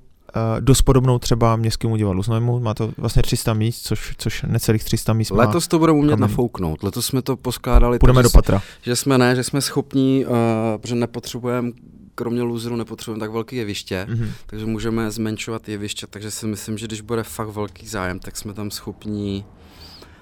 dost 0.61 0.83
podobnou 0.83 1.19
třeba 1.19 1.57
městskému 1.57 1.97
divadlu 1.97 2.23
Znojmu, 2.23 2.61
má 2.61 2.75
to 2.75 2.93
vlastně 2.99 3.23
300 3.23 3.55
míst, 3.55 3.83
což, 3.83 4.15
což 4.19 4.43
necelých 4.43 4.85
300 4.85 5.13
míst 5.13 5.31
má. 5.31 5.45
Letos 5.45 5.69
to 5.69 5.79
budeme 5.79 5.99
umět 5.99 6.11
kamen. 6.11 6.31
nafouknout, 6.31 6.83
letos 6.83 7.07
jsme 7.07 7.23
to 7.23 7.37
poskládali. 7.37 7.99
Půjdeme 7.99 8.23
do 8.23 8.31
patra. 8.31 8.63
Že 8.83 8.97
jsme 8.97 9.19
ne, 9.19 9.37
že 9.37 9.45
jsme 9.45 9.61
schopní, 9.61 10.25
uh, 10.27 10.33
protože 10.81 10.95
nepotřebujeme 10.95 11.73
kromě 12.15 12.43
loseru 12.43 12.77
nepotřebujeme 12.77 13.21
tak 13.21 13.31
velké 13.31 13.57
jeviště, 13.57 14.07
mm-hmm. 14.11 14.29
takže 14.47 14.67
můžeme 14.67 15.11
zmenšovat 15.11 15.69
jeviště, 15.69 16.07
takže 16.11 16.31
si 16.31 16.47
myslím, 16.47 16.79
že 16.79 16.87
když 16.87 17.01
bude 17.01 17.23
fakt 17.23 17.49
velký 17.49 17.87
zájem, 17.87 18.19
tak 18.19 18.37
jsme 18.37 18.55
tam 18.55 18.71
schopní 18.71 19.45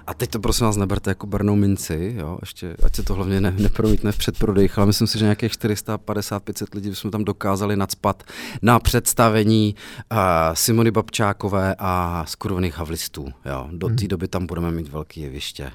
a 0.07 0.15
teď 0.15 0.31
to 0.31 0.39
prosím 0.39 0.67
vás 0.67 0.77
neberte 0.77 1.11
jako 1.11 1.27
bernou 1.27 1.57
minci, 1.57 2.15
jo, 2.19 2.39
ještě, 2.41 2.77
ať 2.83 2.97
se 2.97 3.03
to 3.03 3.15
hlavně 3.15 3.41
ne, 3.41 3.55
nepromítne 3.59 4.13
v 4.13 4.19
předprodejch, 4.19 4.79
ale 4.79 4.87
myslím 4.87 5.07
si, 5.07 5.19
že 5.19 5.25
nějakých 5.25 5.53
450-500 5.53 6.67
lidí 6.75 6.95
jsme 6.95 7.11
tam 7.11 7.25
dokázali 7.25 7.77
nadspat 7.77 8.23
na 8.63 8.79
představení 8.79 9.75
uh, 10.13 10.19
Simony 10.55 10.91
Babčákové 10.91 11.75
a 11.79 12.25
skurvených 12.29 12.79
havlistů. 12.79 13.27
Jo. 13.45 13.69
Do 13.73 13.89
té 13.89 14.05
mm. 14.05 14.09
doby 14.09 14.29
tam 14.29 14.47
budeme 14.47 14.71
mít 14.71 14.89
velké 14.89 15.21
jeviště. 15.21 15.73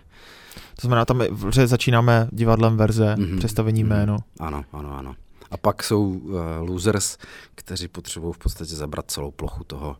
To 0.76 0.82
znamená, 0.82 1.06
tam 1.06 1.22
že 1.54 1.68
začínáme 1.68 2.28
divadlem 2.32 2.78
verze, 2.78 3.15
mm-hmm. 3.18 3.38
představení 3.38 3.84
mm-hmm. 3.84 3.88
jméno. 3.88 4.18
Ano, 4.39 4.63
ano, 4.74 4.98
ano. 4.98 5.15
A 5.52 5.58
pak 5.58 5.84
jsou 5.84 6.10
uh, 6.10 6.39
losers, 6.60 7.18
kteří 7.56 7.88
potřebují 7.88 8.34
v 8.34 8.38
podstatě 8.38 8.76
zabrat 8.76 9.12
celou 9.12 9.32
plochu 9.32 9.63
toho, 9.63 9.98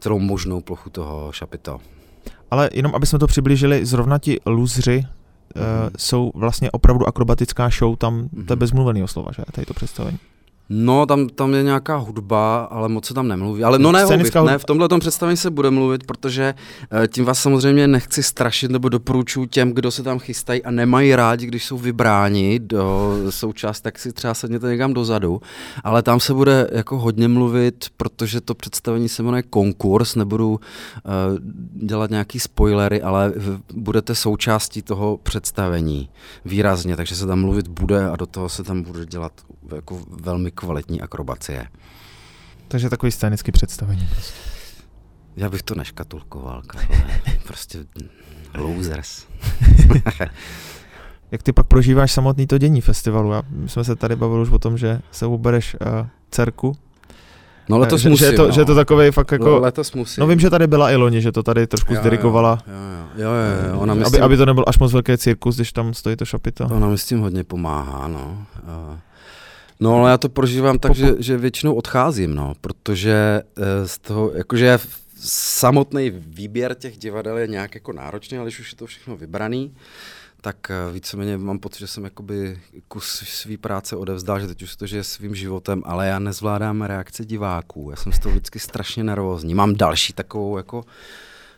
celou 0.00 0.18
možnou 0.18 0.60
plochu 0.60 0.90
toho 0.90 1.32
šapita. 1.32 1.78
Ale 2.50 2.70
jenom, 2.72 2.94
aby 2.94 3.06
jsme 3.06 3.18
to 3.18 3.26
přiblížili, 3.26 3.86
zrovna 3.86 4.18
ti 4.18 4.40
luzři 4.46 5.06
mm-hmm. 5.54 5.60
uh, 5.60 5.90
jsou 5.96 6.32
vlastně 6.34 6.70
opravdu 6.70 7.06
akrobatická 7.08 7.68
show, 7.78 7.96
tam 7.96 8.22
mm-hmm. 8.22 8.46
to 8.46 8.52
je 8.52 8.56
mhm. 8.56 8.58
bezmluvený 8.58 9.08
slova, 9.08 9.32
že, 9.36 9.42
tady 9.52 9.66
to 9.66 9.74
představení. 9.74 10.18
No, 10.68 11.06
tam, 11.06 11.28
tam 11.28 11.54
je 11.54 11.62
nějaká 11.62 11.96
hudba, 11.96 12.64
ale 12.64 12.88
moc 12.88 13.06
se 13.06 13.14
tam 13.14 13.28
nemluví. 13.28 13.64
Ale 13.64 13.78
no 13.78 13.92
ne, 13.92 14.04
hudba. 14.04 14.44
ne, 14.44 14.58
v 14.58 14.64
tomhle 14.64 14.88
představení 14.98 15.36
se 15.36 15.50
bude 15.50 15.70
mluvit, 15.70 16.04
protože 16.06 16.54
uh, 16.92 17.06
tím 17.06 17.24
vás 17.24 17.38
samozřejmě 17.38 17.88
nechci 17.88 18.22
strašit 18.22 18.70
nebo 18.70 18.88
doporučuji 18.88 19.46
těm, 19.46 19.72
kdo 19.72 19.90
se 19.90 20.02
tam 20.02 20.18
chystají 20.18 20.64
a 20.64 20.70
nemají 20.70 21.16
rádi, 21.16 21.46
když 21.46 21.64
jsou 21.64 21.78
vybráni 21.78 22.58
do 22.58 23.16
součást, 23.30 23.80
tak 23.80 23.98
si 23.98 24.12
třeba 24.12 24.34
sedněte 24.34 24.66
někam 24.66 24.94
dozadu. 24.94 25.40
Ale 25.84 26.02
tam 26.02 26.20
se 26.20 26.34
bude 26.34 26.68
jako 26.72 26.98
hodně 26.98 27.28
mluvit, 27.28 27.86
protože 27.96 28.40
to 28.40 28.54
představení 28.54 29.08
se 29.08 29.22
jmenuje 29.22 29.42
konkurs, 29.42 30.14
nebudu 30.14 30.50
uh, 30.50 30.58
dělat 31.86 32.10
nějaký 32.10 32.40
spoilery, 32.40 33.02
ale 33.02 33.32
budete 33.74 34.14
součástí 34.14 34.82
toho 34.82 35.18
představení 35.22 36.08
výrazně, 36.44 36.96
takže 36.96 37.16
se 37.16 37.26
tam 37.26 37.40
mluvit 37.40 37.68
bude 37.68 38.08
a 38.08 38.16
do 38.16 38.26
toho 38.26 38.48
se 38.48 38.64
tam 38.64 38.82
bude 38.82 39.06
dělat 39.06 39.32
jako 39.74 40.00
velmi 40.08 40.50
kvalitní 40.54 41.00
akrobacie. 41.00 41.68
Takže 42.68 42.90
takový 42.90 43.12
scénický 43.12 43.52
představení. 43.52 44.08
Prostě. 44.12 44.34
Já 45.36 45.50
bych 45.50 45.62
to 45.62 45.74
neškatulkoval, 45.74 46.62
Karle. 46.66 47.20
prostě 47.46 47.78
losers. 48.54 49.26
Jak 51.30 51.42
ty 51.42 51.52
pak 51.52 51.66
prožíváš 51.66 52.12
samotný 52.12 52.46
to 52.46 52.58
dění 52.58 52.80
festivalu? 52.80 53.34
A 53.34 53.42
my 53.48 53.68
jsme 53.68 53.84
se 53.84 53.96
tady 53.96 54.16
bavili 54.16 54.42
už 54.42 54.50
o 54.50 54.58
tom, 54.58 54.78
že 54.78 55.00
se 55.10 55.26
ubereš 55.26 55.76
uh, 55.80 56.06
dcerku. 56.30 56.76
No 57.68 57.78
letos 57.78 58.00
že, 58.00 58.08
musím, 58.08 58.26
že, 58.26 58.32
je 58.32 58.36
to, 58.36 58.46
no. 58.46 58.52
že 58.52 58.60
je 58.60 58.64
to 58.64 58.74
takový 58.74 59.10
fakt 59.10 59.32
jako... 59.32 59.44
No, 59.44 59.60
letos 59.60 59.92
musím. 59.92 60.20
No 60.20 60.26
vím, 60.26 60.40
že 60.40 60.50
tady 60.50 60.66
byla 60.66 60.90
i 60.90 60.96
loni, 60.96 61.20
že 61.20 61.32
to 61.32 61.42
tady 61.42 61.66
trošku 61.66 61.94
jo, 61.94 62.00
zdirigovala. 62.00 62.58
Jo, 62.66 62.74
jo, 62.74 63.30
jo, 63.30 63.62
jo, 63.62 63.72
jo. 63.72 63.80
Ona 63.80 63.92
aby, 63.92 64.00
myslím, 64.00 64.22
aby 64.22 64.36
to 64.36 64.46
nebyl 64.46 64.64
až 64.66 64.78
moc 64.78 64.92
velký 64.92 65.18
cirkus, 65.18 65.56
když 65.56 65.72
tam 65.72 65.94
stojí 65.94 66.16
to 66.16 66.24
šapito. 66.24 66.64
Ona 66.64 66.88
mi 66.88 66.98
s 66.98 67.06
tím 67.06 67.20
hodně 67.20 67.44
pomáhá, 67.44 68.08
no. 68.08 68.46
Uh, 68.62 68.98
No, 69.80 69.96
ale 69.96 70.10
já 70.10 70.18
to 70.18 70.28
prožívám 70.28 70.78
tak, 70.78 70.94
že, 70.94 71.14
že 71.18 71.36
většinou 71.36 71.74
odcházím, 71.74 72.34
no, 72.34 72.54
protože 72.60 73.42
eh, 73.56 73.88
z 73.88 73.98
toho, 73.98 74.32
jakože 74.32 74.78
samotný 75.26 76.10
výběr 76.10 76.74
těch 76.74 76.98
divadel 76.98 77.38
je 77.38 77.46
nějak 77.46 77.74
jako 77.74 77.92
náročný, 77.92 78.38
ale 78.38 78.46
když 78.46 78.60
už 78.60 78.72
je 78.72 78.78
to 78.78 78.86
všechno 78.86 79.16
vybraný, 79.16 79.74
tak 80.40 80.70
eh, 80.70 80.92
víceméně 80.92 81.38
mám 81.38 81.58
pocit, 81.58 81.78
že 81.78 81.86
jsem 81.86 82.04
jakoby 82.04 82.60
kus 82.88 83.22
své 83.26 83.56
práce 83.56 83.96
odevzdal, 83.96 84.40
že 84.40 84.46
teď 84.46 84.62
už 84.62 84.76
to 84.76 84.86
žije 84.86 85.04
svým 85.04 85.34
životem, 85.34 85.82
ale 85.84 86.06
já 86.06 86.18
nezvládám 86.18 86.82
reakce 86.82 87.24
diváků. 87.24 87.90
Já 87.90 87.96
jsem 87.96 88.12
z 88.12 88.18
toho 88.18 88.32
vždycky 88.34 88.58
strašně 88.58 89.04
nervózní. 89.04 89.54
Mám 89.54 89.74
další 89.74 90.12
takovou 90.12 90.56
jako 90.56 90.84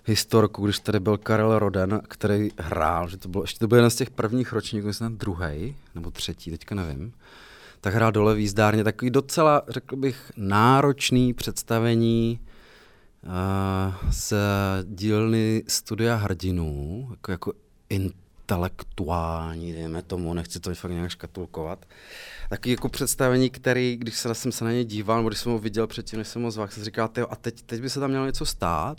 historku, 0.05 0.65
když 0.65 0.79
tady 0.79 1.01
byl 1.01 1.19
Karel 1.19 1.59
Roden, 1.59 2.01
který 2.09 2.51
hrál, 2.59 3.09
že 3.09 3.17
to 3.17 3.29
bylo, 3.29 3.45
ještě 3.45 3.59
to 3.59 3.69
byl 3.69 3.79
jeden 3.79 3.91
z 3.91 3.97
těch 3.97 4.11
prvních 4.11 4.53
ročníků, 4.53 4.87
myslím 4.87 5.17
druhý 5.17 5.77
nebo 5.95 6.11
třetí, 6.11 6.51
teďka 6.51 6.75
nevím 6.75 7.13
tak 7.81 7.95
hrál 7.95 8.13
dole 8.13 8.35
v 8.35 8.39
jízdárně. 8.39 8.85
Takový 8.85 9.11
docela, 9.11 9.63
řekl 9.69 9.97
bych, 9.97 10.33
náročný 10.37 11.35
představení 11.35 12.41
uh, 13.23 14.11
z 14.11 14.35
dílny 14.85 15.65
Studia 15.69 16.17
hrdinů, 16.17 17.09
jako, 17.11 17.31
jako 17.31 17.53
intelektuální, 17.89 19.73
dejme 19.73 20.03
tomu, 20.03 20.35
nechci 20.35 20.61
to 20.61 20.75
fakt 20.75 20.91
nějak 20.91 21.11
škatulkovat. 21.11 21.87
Takový 22.49 22.71
jako 22.71 22.89
představení, 22.89 23.51
který, 23.51 23.97
když 23.97 24.19
se, 24.19 24.35
jsem 24.35 24.53
se 24.53 24.65
na 24.65 24.73
ně 24.73 24.85
díval, 24.85 25.17
nebo 25.17 25.29
když 25.29 25.41
jsem 25.41 25.53
ho 25.53 25.59
viděl 25.59 25.87
předtím, 25.87 26.19
než 26.19 26.29
jsem 26.29 26.43
ho 26.43 26.51
zval, 26.51 26.69
jsem 26.69 26.85
říkal, 26.85 27.11
a 27.31 27.37
teď, 27.37 27.63
teď 27.63 27.81
by 27.81 27.91
se 27.91 28.01
tam 28.01 28.11
mělo 28.11 28.27
něco 28.27 28.47
stát, 28.47 28.99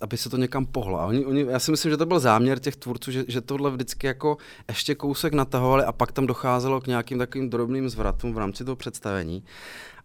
aby 0.00 0.16
se 0.16 0.30
to 0.30 0.36
někam 0.36 0.66
pohlo. 0.66 1.00
A 1.00 1.06
oni, 1.06 1.24
oni, 1.24 1.46
já 1.48 1.58
si 1.58 1.70
myslím, 1.70 1.90
že 1.90 1.96
to 1.96 2.06
byl 2.06 2.20
záměr 2.20 2.58
těch 2.58 2.76
tvůrců, 2.76 3.10
že, 3.10 3.24
že 3.28 3.40
tohle 3.40 3.70
vždycky 3.70 4.06
jako 4.06 4.36
ještě 4.68 4.94
kousek 4.94 5.32
natahovali 5.32 5.84
a 5.84 5.92
pak 5.92 6.12
tam 6.12 6.26
docházelo 6.26 6.80
k 6.80 6.86
nějakým 6.86 7.18
takovým 7.18 7.50
drobným 7.50 7.88
zvratům 7.88 8.34
v 8.34 8.38
rámci 8.38 8.64
toho 8.64 8.76
představení. 8.76 9.44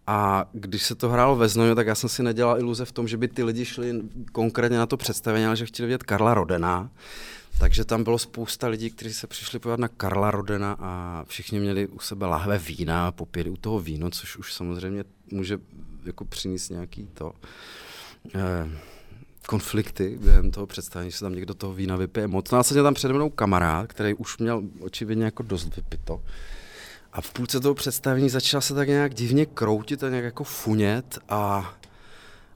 A 0.06 0.48
když 0.52 0.82
se 0.82 0.94
to 0.94 1.08
hrálo 1.08 1.36
ve 1.36 1.48
Znoju, 1.48 1.74
tak 1.74 1.86
já 1.86 1.94
jsem 1.94 2.08
si 2.08 2.22
nedělal 2.22 2.58
iluze 2.58 2.84
v 2.84 2.92
tom, 2.92 3.08
že 3.08 3.16
by 3.16 3.28
ty 3.28 3.44
lidi 3.44 3.64
šli 3.64 4.00
konkrétně 4.32 4.78
na 4.78 4.86
to 4.86 4.96
představení, 4.96 5.46
ale 5.46 5.56
že 5.56 5.66
chtěli 5.66 5.86
vidět 5.86 6.02
Karla 6.02 6.34
Rodena. 6.34 6.90
Takže 7.60 7.84
tam 7.84 8.04
bylo 8.04 8.18
spousta 8.18 8.68
lidí, 8.68 8.90
kteří 8.90 9.14
se 9.14 9.26
přišli 9.26 9.58
podívat 9.58 9.80
na 9.80 9.88
Karla 9.88 10.30
Rodena 10.30 10.76
a 10.80 11.24
všichni 11.28 11.60
měli 11.60 11.86
u 11.86 11.98
sebe 11.98 12.26
lahve 12.26 12.58
vína 12.58 13.12
popěli 13.12 13.50
u 13.50 13.56
toho 13.56 13.80
víno, 13.80 14.10
což 14.10 14.36
už 14.36 14.54
samozřejmě 14.54 15.04
může 15.30 15.58
jako 16.04 16.24
přinést 16.24 16.70
nějaký 16.70 17.08
to... 17.14 17.32
Eh, 18.34 18.70
konflikty 19.50 20.18
během 20.20 20.50
toho 20.50 20.66
představení, 20.66 21.10
že 21.10 21.16
se 21.16 21.24
tam 21.24 21.34
někdo 21.34 21.54
toho 21.54 21.74
vína 21.74 21.96
vypije 21.96 22.26
moc. 22.26 22.50
Následně 22.50 22.82
tam 22.82 22.94
přede 22.94 23.14
mnou 23.14 23.30
kamarád, 23.30 23.86
který 23.86 24.14
už 24.14 24.38
měl 24.38 24.62
očividně 24.80 25.24
jako 25.24 25.42
dost 25.42 25.76
vypito. 25.76 26.22
A 27.12 27.20
v 27.20 27.32
půlce 27.32 27.60
toho 27.60 27.74
představení 27.74 28.30
začal 28.30 28.60
se 28.60 28.74
tak 28.74 28.88
nějak 28.88 29.14
divně 29.14 29.46
kroutit 29.46 30.04
a 30.04 30.08
nějak 30.08 30.24
jako 30.24 30.44
funět 30.44 31.18
a 31.28 31.74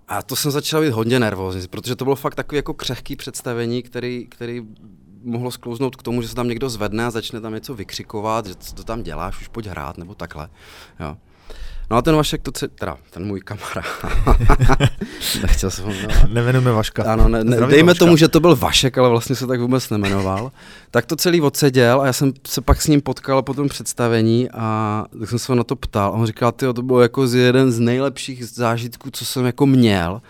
a 0.09 0.23
to 0.23 0.37
jsem 0.37 0.51
začal 0.51 0.83
být 0.83 0.91
hodně 0.91 1.21
nervózní, 1.21 1.69
protože 1.69 1.97
to 1.97 2.05
bylo 2.05 2.17
fakt 2.17 2.35
takový 2.35 2.57
jako 2.57 2.75
křehký 2.75 3.17
představení, 3.17 3.83
který, 3.83 4.27
který 4.31 4.63
mohlo 5.23 5.51
sklouznout 5.51 5.97
k 5.97 6.03
tomu, 6.03 6.23
že 6.23 6.29
se 6.29 6.35
tam 6.35 6.49
někdo 6.49 6.69
zvedne 6.69 7.05
a 7.05 7.11
začne 7.11 7.41
tam 7.41 7.55
něco 7.55 7.75
vykřikovat, 7.75 8.47
že 8.47 8.55
co 8.55 8.75
to 8.75 8.85
tam 8.85 9.03
děláš, 9.03 9.41
už 9.41 9.49
pojď 9.49 9.67
hrát, 9.67 9.99
nebo 9.99 10.15
takhle. 10.15 10.49
Jo. 11.01 11.17
No 11.91 11.97
a 11.97 12.03
ten 12.03 12.17
Vašek, 12.17 12.43
to 12.43 12.53
ce, 12.53 12.69
teda 12.69 12.97
ten 13.11 13.25
můj 13.25 13.41
kamarád, 13.41 13.85
nechtěl 15.43 15.71
jsem 15.71 15.85
ho 15.85 15.93
Nemenujeme 16.29 16.73
Vaška. 16.73 17.03
Ano, 17.13 17.29
ne, 17.29 17.45
ne, 17.45 17.67
dejme 17.67 17.93
Vaška. 17.93 18.05
tomu, 18.05 18.17
že 18.17 18.29
to 18.29 18.41
byl 18.41 18.57
Vašek, 18.57 18.99
ale 18.99 19.09
vlastně 19.09 19.37
se 19.37 19.47
tak 19.47 19.61
vůbec 19.61 19.91
nemenoval. 19.91 20.53
tak 20.91 21.07
to 21.07 21.17
celý 21.17 21.41
odseděl 21.41 22.01
a 22.01 22.07
já 22.07 22.13
jsem 22.13 22.33
se 22.47 22.61
pak 22.61 22.83
s 22.83 22.87
ním 22.87 23.01
potkal 23.01 23.43
po 23.43 23.55
tom 23.55 23.69
představení 23.69 24.51
a 24.51 25.05
tak 25.21 25.29
jsem 25.29 25.39
se 25.39 25.53
ho 25.53 25.57
na 25.57 25.65
to 25.65 25.77
ptal. 25.77 26.09
A 26.11 26.15
on 26.15 26.27
říkal, 26.27 26.53
ty 26.53 26.67
to 26.75 26.83
bylo 26.83 27.01
jako 27.01 27.27
z 27.27 27.35
jeden 27.35 27.73
z 27.73 27.81
nejlepších 27.81 28.49
zážitků, 28.49 29.11
co 29.11 29.25
jsem 29.25 29.47
jako 29.47 29.67
měl 29.67 30.21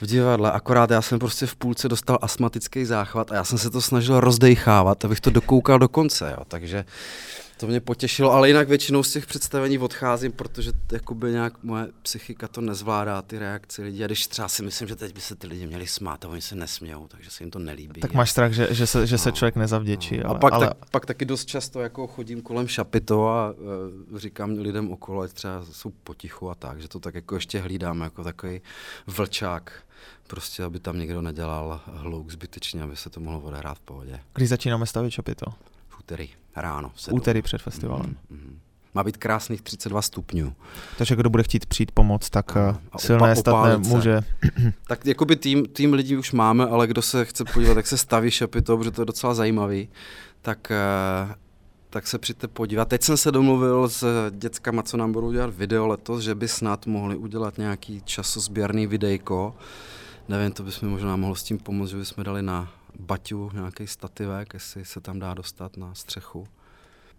v 0.00 0.06
divadle, 0.06 0.52
akorát 0.52 0.90
já 0.90 1.02
jsem 1.02 1.18
prostě 1.18 1.46
v 1.46 1.56
půlce 1.56 1.88
dostal 1.88 2.18
astmatický 2.22 2.84
záchvat 2.84 3.32
a 3.32 3.34
já 3.34 3.44
jsem 3.44 3.58
se 3.58 3.70
to 3.70 3.80
snažil 3.80 4.20
rozdejchávat, 4.20 5.04
abych 5.04 5.20
to 5.20 5.30
dokoukal 5.30 5.78
do 5.78 5.88
konce, 5.88 6.34
jo. 6.38 6.44
takže 6.48 6.84
to 7.60 7.66
mě 7.66 7.80
potěšilo, 7.80 8.32
ale 8.32 8.48
jinak 8.48 8.68
většinou 8.68 9.02
z 9.02 9.12
těch 9.12 9.26
představení 9.26 9.78
odcházím, 9.78 10.32
protože 10.32 10.72
jakoby 10.92 11.32
nějak 11.32 11.62
moje 11.62 11.88
psychika 12.02 12.48
to 12.48 12.60
nezvládá, 12.60 13.22
ty 13.22 13.38
reakce 13.38 13.82
lidí. 13.82 14.04
A 14.04 14.06
když 14.06 14.26
třeba 14.26 14.48
si 14.48 14.62
myslím, 14.62 14.88
že 14.88 14.96
teď 14.96 15.14
by 15.14 15.20
se 15.20 15.36
ty 15.36 15.46
lidi 15.46 15.66
měli 15.66 15.86
smát 15.86 16.24
a 16.24 16.28
oni 16.28 16.40
se 16.40 16.54
nesmějou, 16.54 17.08
takže 17.08 17.30
se 17.30 17.42
jim 17.42 17.50
to 17.50 17.58
nelíbí. 17.58 18.00
Tak 18.00 18.12
máš 18.12 18.30
strach, 18.30 18.52
že, 18.52 18.68
že, 18.70 18.86
se, 18.86 19.06
že 19.06 19.18
se 19.18 19.28
no, 19.28 19.36
člověk 19.36 19.56
nezavděčí. 19.56 20.16
No. 20.16 20.26
Ale, 20.26 20.36
a 20.36 20.38
pak, 20.38 20.52
ale... 20.52 20.66
Tak, 20.66 20.90
pak 20.90 21.06
taky 21.06 21.24
dost 21.24 21.44
často 21.44 21.80
jako 21.80 22.06
chodím 22.06 22.42
kolem 22.42 22.68
šapito 22.68 23.28
a 23.28 23.50
uh, 24.10 24.18
říkám 24.18 24.50
lidem 24.50 24.92
okolo, 24.92 25.22
ať 25.22 25.32
třeba 25.32 25.64
jsou 25.72 25.90
potichu 26.04 26.50
a 26.50 26.54
tak, 26.54 26.80
že 26.80 26.88
to 26.88 27.00
tak 27.00 27.14
jako 27.14 27.34
ještě 27.34 27.60
hlídám 27.60 28.00
jako 28.00 28.24
takový 28.24 28.60
vlčák 29.06 29.72
prostě, 30.26 30.64
aby 30.64 30.80
tam 30.80 30.98
někdo 30.98 31.22
nedělal 31.22 31.80
hluk 31.86 32.30
zbytečně, 32.30 32.82
aby 32.82 32.96
se 32.96 33.10
to 33.10 33.20
mohlo 33.20 33.40
odehrát 33.40 33.78
v 33.78 33.80
pohodě. 33.80 34.20
Kdy 34.34 34.46
začínáme 34.46 34.86
stavit 34.86 35.12
šapito? 35.12 35.46
Úterý 36.00 36.30
ráno. 36.56 36.92
V 36.94 37.12
úterý 37.12 37.42
před 37.42 37.62
festivalem. 37.62 38.16
Mm-hmm. 38.32 38.54
Má 38.94 39.04
být 39.04 39.16
krásných 39.16 39.62
32 39.62 40.02
stupňů. 40.02 40.52
Takže 40.98 41.16
kdo 41.16 41.30
bude 41.30 41.42
chtít 41.42 41.66
přijít 41.66 41.92
pomoct, 41.92 42.30
tak 42.30 42.56
a, 42.56 42.80
eh, 42.94 42.98
silné, 42.98 43.36
statné 43.36 43.76
může. 43.76 44.20
tak 44.86 45.06
jakoby 45.06 45.36
tým, 45.36 45.66
tým 45.66 45.92
lidí 45.92 46.16
už 46.16 46.32
máme, 46.32 46.66
ale 46.66 46.86
kdo 46.86 47.02
se 47.02 47.24
chce 47.24 47.44
podívat, 47.44 47.76
jak 47.76 47.86
se 47.86 47.98
staví 47.98 48.30
šapito, 48.30 48.76
protože 48.76 48.90
to 48.90 49.02
je 49.02 49.06
docela 49.06 49.34
zajímavý, 49.34 49.88
tak, 50.42 50.70
eh, 50.70 51.34
tak 51.90 52.06
se 52.06 52.18
přijďte 52.18 52.48
podívat. 52.48 52.88
Teď 52.88 53.02
jsem 53.02 53.16
se 53.16 53.32
domluvil 53.32 53.88
s 53.88 54.30
dětskama, 54.30 54.82
co 54.82 54.96
nám 54.96 55.12
budou 55.12 55.32
dělat 55.32 55.54
video 55.54 55.86
letos, 55.86 56.22
že 56.22 56.34
by 56.34 56.48
snad 56.48 56.86
mohli 56.86 57.16
udělat 57.16 57.58
nějaký 57.58 58.02
časozběrný 58.04 58.86
videjko. 58.86 59.54
Nevím, 60.28 60.52
to 60.52 60.62
bychom 60.62 60.88
možná 60.88 61.16
mohlo 61.16 61.36
s 61.36 61.42
tím 61.42 61.58
pomoct, 61.58 61.88
že 61.88 61.96
bychom 61.96 62.24
dali 62.24 62.42
na 62.42 62.68
baťu, 62.98 63.50
nějaký 63.54 63.86
stativek, 63.86 64.54
jestli 64.54 64.84
se 64.84 65.00
tam 65.00 65.18
dá 65.18 65.34
dostat 65.34 65.76
na 65.76 65.94
střechu. 65.94 66.46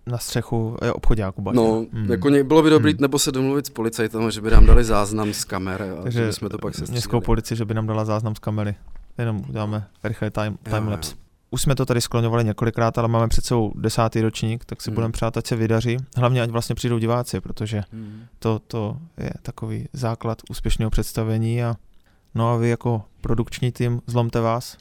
Na 0.08 0.18
střechu 0.18 0.78
je 0.84 0.94
obchodáku 0.94 1.42
baťu. 1.42 1.56
No, 1.56 1.86
hmm. 1.94 2.12
jako 2.12 2.30
bylo 2.44 2.64
by 2.64 2.70
dobrý, 2.70 2.92
hmm. 2.92 3.02
nebo 3.02 3.20
se 3.20 3.32
domluvit 3.32 3.66
s 3.66 3.70
policajtem, 3.70 4.32
že 4.32 4.42
by 4.42 4.52
nám 4.52 4.66
dali 4.66 4.84
záznam 4.84 5.34
z 5.34 5.44
kamery 5.44 5.90
a 5.90 6.02
Takže 6.02 6.26
že 6.26 6.34
jsme 6.34 6.50
to 6.50 6.58
pak 6.58 6.76
se 6.76 6.86
Městskou 6.92 7.22
policii, 7.22 7.58
že 7.58 7.66
by 7.66 7.74
nám 7.74 7.88
dala 7.88 8.06
záznam 8.06 8.36
z 8.36 8.40
kamery. 8.40 8.76
Jenom 9.18 9.44
uděláme 9.50 9.88
rychle 10.04 10.32
time, 10.32 10.58
timelapse. 10.64 11.16
Už 11.50 11.62
jsme 11.62 11.76
to 11.76 11.86
tady 11.86 12.02
skloňovali 12.02 12.44
několikrát, 12.44 12.98
ale 12.98 13.08
máme 13.08 13.28
před 13.28 13.46
sebou 13.46 13.74
desátý 13.76 14.22
ročník, 14.22 14.66
tak 14.66 14.82
si 14.82 14.90
hmm. 14.90 14.96
budeme 14.96 15.12
přát, 15.12 15.38
ať 15.38 15.48
se 15.48 15.56
vydaří. 15.56 15.98
Hlavně, 16.18 16.42
ať 16.42 16.50
vlastně 16.50 16.76
přijdou 16.76 16.98
diváci, 16.98 17.42
protože 17.42 17.84
hmm. 17.92 18.22
to, 18.40 18.60
to 18.60 18.98
je 19.18 19.32
takový 19.42 19.88
základ 19.94 20.38
úspěšného 20.50 20.92
představení. 20.92 21.64
A, 21.64 21.76
no 22.36 22.50
a 22.50 22.58
vy 22.58 22.70
jako 22.70 23.04
produkční 23.22 23.72
tým, 23.72 24.02
zlomte 24.08 24.42
vás, 24.42 24.78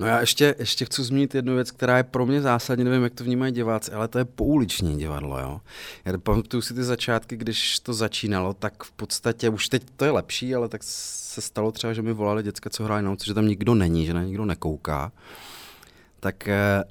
No 0.00 0.06
já 0.06 0.20
ještě, 0.20 0.54
ještě 0.58 0.84
chci 0.84 1.02
zmínit 1.02 1.34
jednu 1.34 1.54
věc, 1.54 1.70
která 1.70 1.96
je 1.96 2.02
pro 2.02 2.26
mě 2.26 2.40
zásadní, 2.40 2.84
nevím, 2.84 3.02
jak 3.02 3.14
to 3.14 3.24
vnímají 3.24 3.52
diváci, 3.52 3.92
ale 3.92 4.08
to 4.08 4.18
je 4.18 4.24
pouliční 4.24 4.96
divadlo, 4.96 5.38
jo. 5.38 5.60
Já 6.04 6.18
pamatuju 6.18 6.60
si 6.60 6.74
ty 6.74 6.84
začátky, 6.84 7.36
když 7.36 7.80
to 7.80 7.94
začínalo, 7.94 8.54
tak 8.54 8.84
v 8.84 8.92
podstatě 8.92 9.48
už 9.48 9.68
teď 9.68 9.82
to 9.96 10.04
je 10.04 10.10
lepší, 10.10 10.54
ale 10.54 10.68
tak 10.68 10.82
se 10.84 11.40
stalo 11.40 11.72
třeba, 11.72 11.92
že 11.92 12.02
mi 12.02 12.12
volali 12.12 12.42
děcka, 12.42 12.70
co 12.70 12.84
hrají 12.84 13.04
na 13.04 13.16
že 13.24 13.34
tam 13.34 13.48
nikdo 13.48 13.74
není, 13.74 14.06
že 14.06 14.14
na 14.14 14.22
nikdo 14.22 14.44
nekouká. 14.44 15.12
Tak 16.20 16.48
eh 16.48 16.84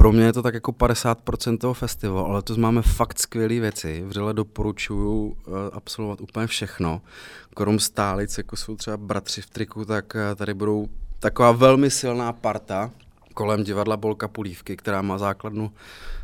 pro 0.00 0.12
mě 0.12 0.24
je 0.24 0.32
to 0.32 0.42
tak 0.42 0.54
jako 0.54 0.72
50% 0.72 1.58
toho 1.58 1.74
festivalu, 1.74 2.26
ale 2.26 2.42
to 2.42 2.56
máme 2.56 2.82
fakt 2.82 3.18
skvělé 3.18 3.60
věci. 3.60 4.02
Vřele 4.06 4.34
doporučuju 4.34 5.24
uh, 5.24 5.34
absolvovat 5.72 6.20
úplně 6.20 6.46
všechno. 6.46 7.02
Krom 7.54 7.78
stálic, 7.78 8.38
jako 8.38 8.56
jsou 8.56 8.76
třeba 8.76 8.96
bratři 8.96 9.42
v 9.42 9.50
triku, 9.50 9.84
tak 9.84 10.14
uh, 10.14 10.36
tady 10.36 10.54
budou 10.54 10.88
taková 11.20 11.52
velmi 11.52 11.90
silná 11.90 12.32
parta 12.32 12.90
kolem 13.34 13.64
divadla 13.64 13.96
Bolka 13.96 14.28
Pulívky, 14.28 14.76
která 14.76 15.02
má 15.02 15.18
základnu 15.18 15.72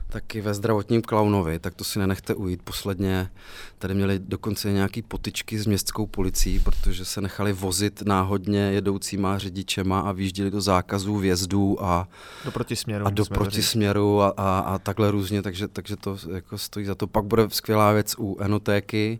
taky 0.09 0.41
ve 0.41 0.55
zdravotním 0.55 1.03
klaunovi, 1.03 1.59
tak 1.59 1.75
to 1.75 1.85
si 1.85 1.99
nenechte 1.99 2.35
ujít. 2.35 2.63
Posledně 2.63 3.31
tady 3.79 3.95
měli 3.95 4.19
dokonce 4.19 4.73
nějaký 4.73 5.03
potičky 5.03 5.59
s 5.59 5.67
městskou 5.67 6.07
policií, 6.07 6.59
protože 6.59 7.05
se 7.05 7.21
nechali 7.21 7.53
vozit 7.53 8.03
náhodně 8.03 8.59
jedoucíma 8.59 9.39
řidičema 9.39 10.01
a 10.01 10.13
výjížděli 10.13 10.51
do 10.51 10.61
zákazů 10.61 11.17
vjezdů 11.17 11.85
a 11.85 12.09
do 12.45 12.51
protisměru, 12.51 13.07
a, 13.07 13.11
do 13.11 13.25
protisměru 13.25 14.23
a, 14.23 14.35
a, 14.37 14.59
a, 14.59 14.79
takhle 14.79 15.11
různě, 15.11 15.43
takže, 15.43 15.69
takže 15.69 15.97
to 15.97 16.19
jako 16.35 16.59
stojí 16.59 16.87
za 16.87 16.95
to. 16.95 17.07
Pak 17.07 17.25
bude 17.25 17.51
skvělá 17.51 17.93
věc 17.93 18.15
u 18.19 18.37
enotéky 18.41 19.19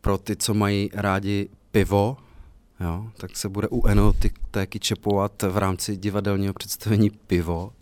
pro 0.00 0.18
ty, 0.18 0.36
co 0.36 0.54
mají 0.54 0.90
rádi 0.92 1.48
pivo, 1.70 2.16
jo, 2.82 3.06
tak 3.16 3.36
se 3.36 3.48
bude 3.48 3.68
u 3.68 3.86
enotéky 3.86 4.78
čepovat 4.78 5.42
v 5.42 5.56
rámci 5.56 5.96
divadelního 5.96 6.54
představení 6.54 7.10
pivo. 7.10 7.72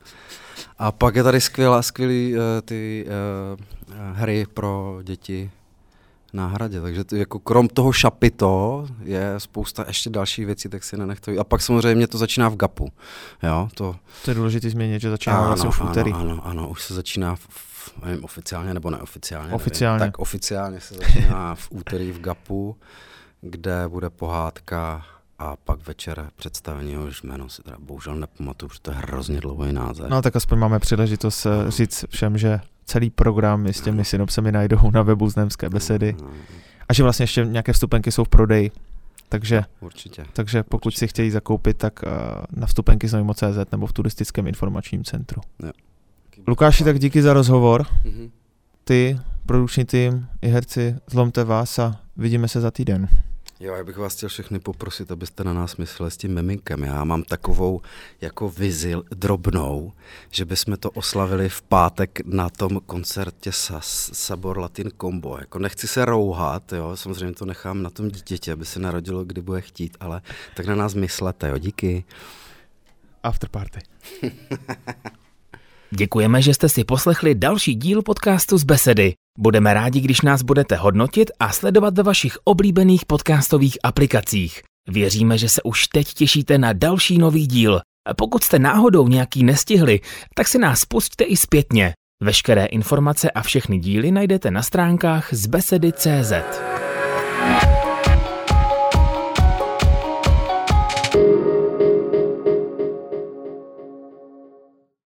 A 0.78 0.92
pak 0.92 1.14
je 1.14 1.22
tady 1.22 1.40
skvělá, 1.40 1.82
skvělý 1.82 2.34
uh, 2.34 2.40
ty 2.64 3.06
uh, 3.06 4.16
hry 4.16 4.46
pro 4.54 5.00
děti 5.02 5.50
na 6.32 6.46
hradě, 6.46 6.80
takže 6.80 7.04
to, 7.04 7.16
jako 7.16 7.38
krom 7.38 7.68
toho 7.68 7.92
šapito 7.92 8.86
je 9.02 9.34
spousta 9.38 9.84
ještě 9.88 10.10
dalších 10.10 10.46
věcí, 10.46 10.68
tak 10.68 10.84
si 10.84 10.96
nenechte. 10.96 11.38
A 11.38 11.44
pak 11.44 11.62
samozřejmě 11.62 12.06
to 12.06 12.18
začíná 12.18 12.48
v 12.48 12.56
GAPu. 12.56 12.88
Jo, 13.42 13.68
to, 13.74 13.96
to 14.24 14.30
je 14.30 14.34
důležité 14.34 14.70
změnit, 14.70 15.00
že 15.00 15.10
začíná 15.10 15.38
ano, 15.38 15.46
vlastně 15.46 15.68
už 15.68 15.78
v 15.78 15.84
úterý. 15.84 16.12
Ano, 16.12 16.30
ano, 16.30 16.46
ano, 16.46 16.68
už 16.68 16.82
se 16.82 16.94
začíná 16.94 17.36
v, 17.36 17.40
v, 17.48 17.92
nevím, 18.04 18.24
oficiálně 18.24 18.74
nebo 18.74 18.90
neoficiálně. 18.90 19.52
Oficiálně. 19.52 19.98
Nevím, 19.98 20.12
tak 20.12 20.18
oficiálně 20.18 20.80
se 20.80 20.94
začíná 20.94 21.54
v 21.54 21.68
úterý 21.70 22.12
v 22.12 22.20
GAPu 22.20 22.76
kde 23.40 23.88
bude 23.88 24.10
pohádka 24.10 25.04
a 25.38 25.56
pak 25.56 25.86
večer 25.86 26.30
představení, 26.36 26.96
už 26.96 27.22
jméno 27.22 27.48
si 27.48 27.62
teda 27.62 27.76
bohužel 27.80 28.14
nepamatuju, 28.14 28.68
protože 28.68 28.80
to 28.80 28.90
je 28.90 28.96
hrozně 28.96 29.40
dlouhý 29.40 29.72
název. 29.72 30.08
No 30.08 30.22
tak 30.22 30.36
aspoň 30.36 30.58
máme 30.58 30.78
příležitost 30.78 31.44
no. 31.44 31.70
říct 31.70 32.04
všem, 32.10 32.38
že 32.38 32.60
celý 32.84 33.10
program 33.10 33.66
s 33.66 33.80
těmi 33.80 33.98
no. 33.98 34.04
synopsemi 34.04 34.52
najdou 34.52 34.90
na 34.90 35.02
webu 35.02 35.28
Znemské 35.28 35.68
besedy 35.68 36.16
no. 36.20 36.28
a 36.88 36.92
že 36.92 37.02
vlastně 37.02 37.22
ještě 37.22 37.44
nějaké 37.44 37.72
vstupenky 37.72 38.12
jsou 38.12 38.24
v 38.24 38.28
prodeji. 38.28 38.70
Takže, 39.28 39.64
Určitě. 39.80 40.24
takže 40.32 40.62
pokud 40.62 40.86
Určitě. 40.86 40.98
si 40.98 41.08
chtějí 41.08 41.30
zakoupit, 41.30 41.76
tak 41.76 42.00
uh, 42.02 42.12
na 42.60 42.66
vstupenky 42.66 43.08
z 43.08 43.24
CZ 43.34 43.70
nebo 43.72 43.86
v 43.86 43.92
turistickém 43.92 44.46
informačním 44.46 45.04
centru. 45.04 45.40
Jo. 45.62 45.70
Lukáši, 46.46 46.84
tak 46.84 46.98
díky 46.98 47.22
za 47.22 47.32
rozhovor. 47.32 47.82
Mm-hmm. 47.82 48.30
Ty, 48.84 49.18
produkční 49.46 49.84
tým 49.84 50.26
i 50.42 50.48
herci, 50.48 50.96
zlomte 51.06 51.44
vás 51.44 51.78
a 51.78 52.00
vidíme 52.16 52.48
se 52.48 52.60
za 52.60 52.70
týden. 52.70 53.08
Jo, 53.62 53.74
já 53.74 53.84
bych 53.84 53.96
vás 53.96 54.16
chtěl 54.16 54.28
všechny 54.28 54.58
poprosit, 54.60 55.12
abyste 55.12 55.44
na 55.44 55.52
nás 55.52 55.76
mysleli 55.76 56.10
s 56.10 56.16
tím 56.16 56.34
miminkem. 56.34 56.84
Já 56.84 57.04
mám 57.04 57.22
takovou 57.22 57.80
jako 58.20 58.50
vizi 58.50 58.94
drobnou, 59.10 59.92
že 60.30 60.44
bychom 60.44 60.76
to 60.76 60.90
oslavili 60.90 61.48
v 61.48 61.62
pátek 61.62 62.20
na 62.24 62.50
tom 62.50 62.80
koncertě 62.86 63.50
Sabor 63.52 64.58
Latin 64.58 64.90
Combo. 65.00 65.38
Jako 65.38 65.58
nechci 65.58 65.88
se 65.88 66.04
rouhat, 66.04 66.72
jo, 66.72 66.96
samozřejmě 66.96 67.34
to 67.34 67.44
nechám 67.44 67.82
na 67.82 67.90
tom 67.90 68.08
dítěti, 68.08 68.52
aby 68.52 68.64
se 68.64 68.80
narodilo, 68.80 69.24
kdy 69.24 69.42
bude 69.42 69.60
chtít, 69.60 69.96
ale 70.00 70.22
tak 70.56 70.66
na 70.66 70.74
nás 70.74 70.94
myslete, 70.94 71.48
jo, 71.48 71.58
díky. 71.58 72.04
After 73.22 73.48
party. 73.48 73.80
Děkujeme, 75.90 76.42
že 76.42 76.54
jste 76.54 76.68
si 76.68 76.84
poslechli 76.84 77.34
další 77.34 77.74
díl 77.74 78.02
podcastu 78.02 78.58
z 78.58 78.64
Besedy. 78.64 79.14
Budeme 79.38 79.74
rádi, 79.74 80.00
když 80.00 80.20
nás 80.20 80.42
budete 80.42 80.76
hodnotit 80.76 81.30
a 81.40 81.52
sledovat 81.52 81.96
ve 81.96 82.02
vašich 82.02 82.38
oblíbených 82.44 83.06
podcastových 83.06 83.78
aplikacích. 83.82 84.62
Věříme, 84.88 85.38
že 85.38 85.48
se 85.48 85.62
už 85.62 85.86
teď 85.86 86.14
těšíte 86.14 86.58
na 86.58 86.72
další 86.72 87.18
nový 87.18 87.46
díl. 87.46 87.80
Pokud 88.16 88.44
jste 88.44 88.58
náhodou 88.58 89.08
nějaký 89.08 89.44
nestihli, 89.44 90.00
tak 90.34 90.48
si 90.48 90.58
nás 90.58 90.84
pusťte 90.84 91.24
i 91.24 91.36
zpětně. 91.36 91.92
Veškeré 92.22 92.64
informace 92.64 93.30
a 93.30 93.42
všechny 93.42 93.78
díly 93.78 94.10
najdete 94.10 94.50
na 94.50 94.62
stránkách 94.62 95.34
z 95.34 95.46
besedy.cz. 95.46 96.32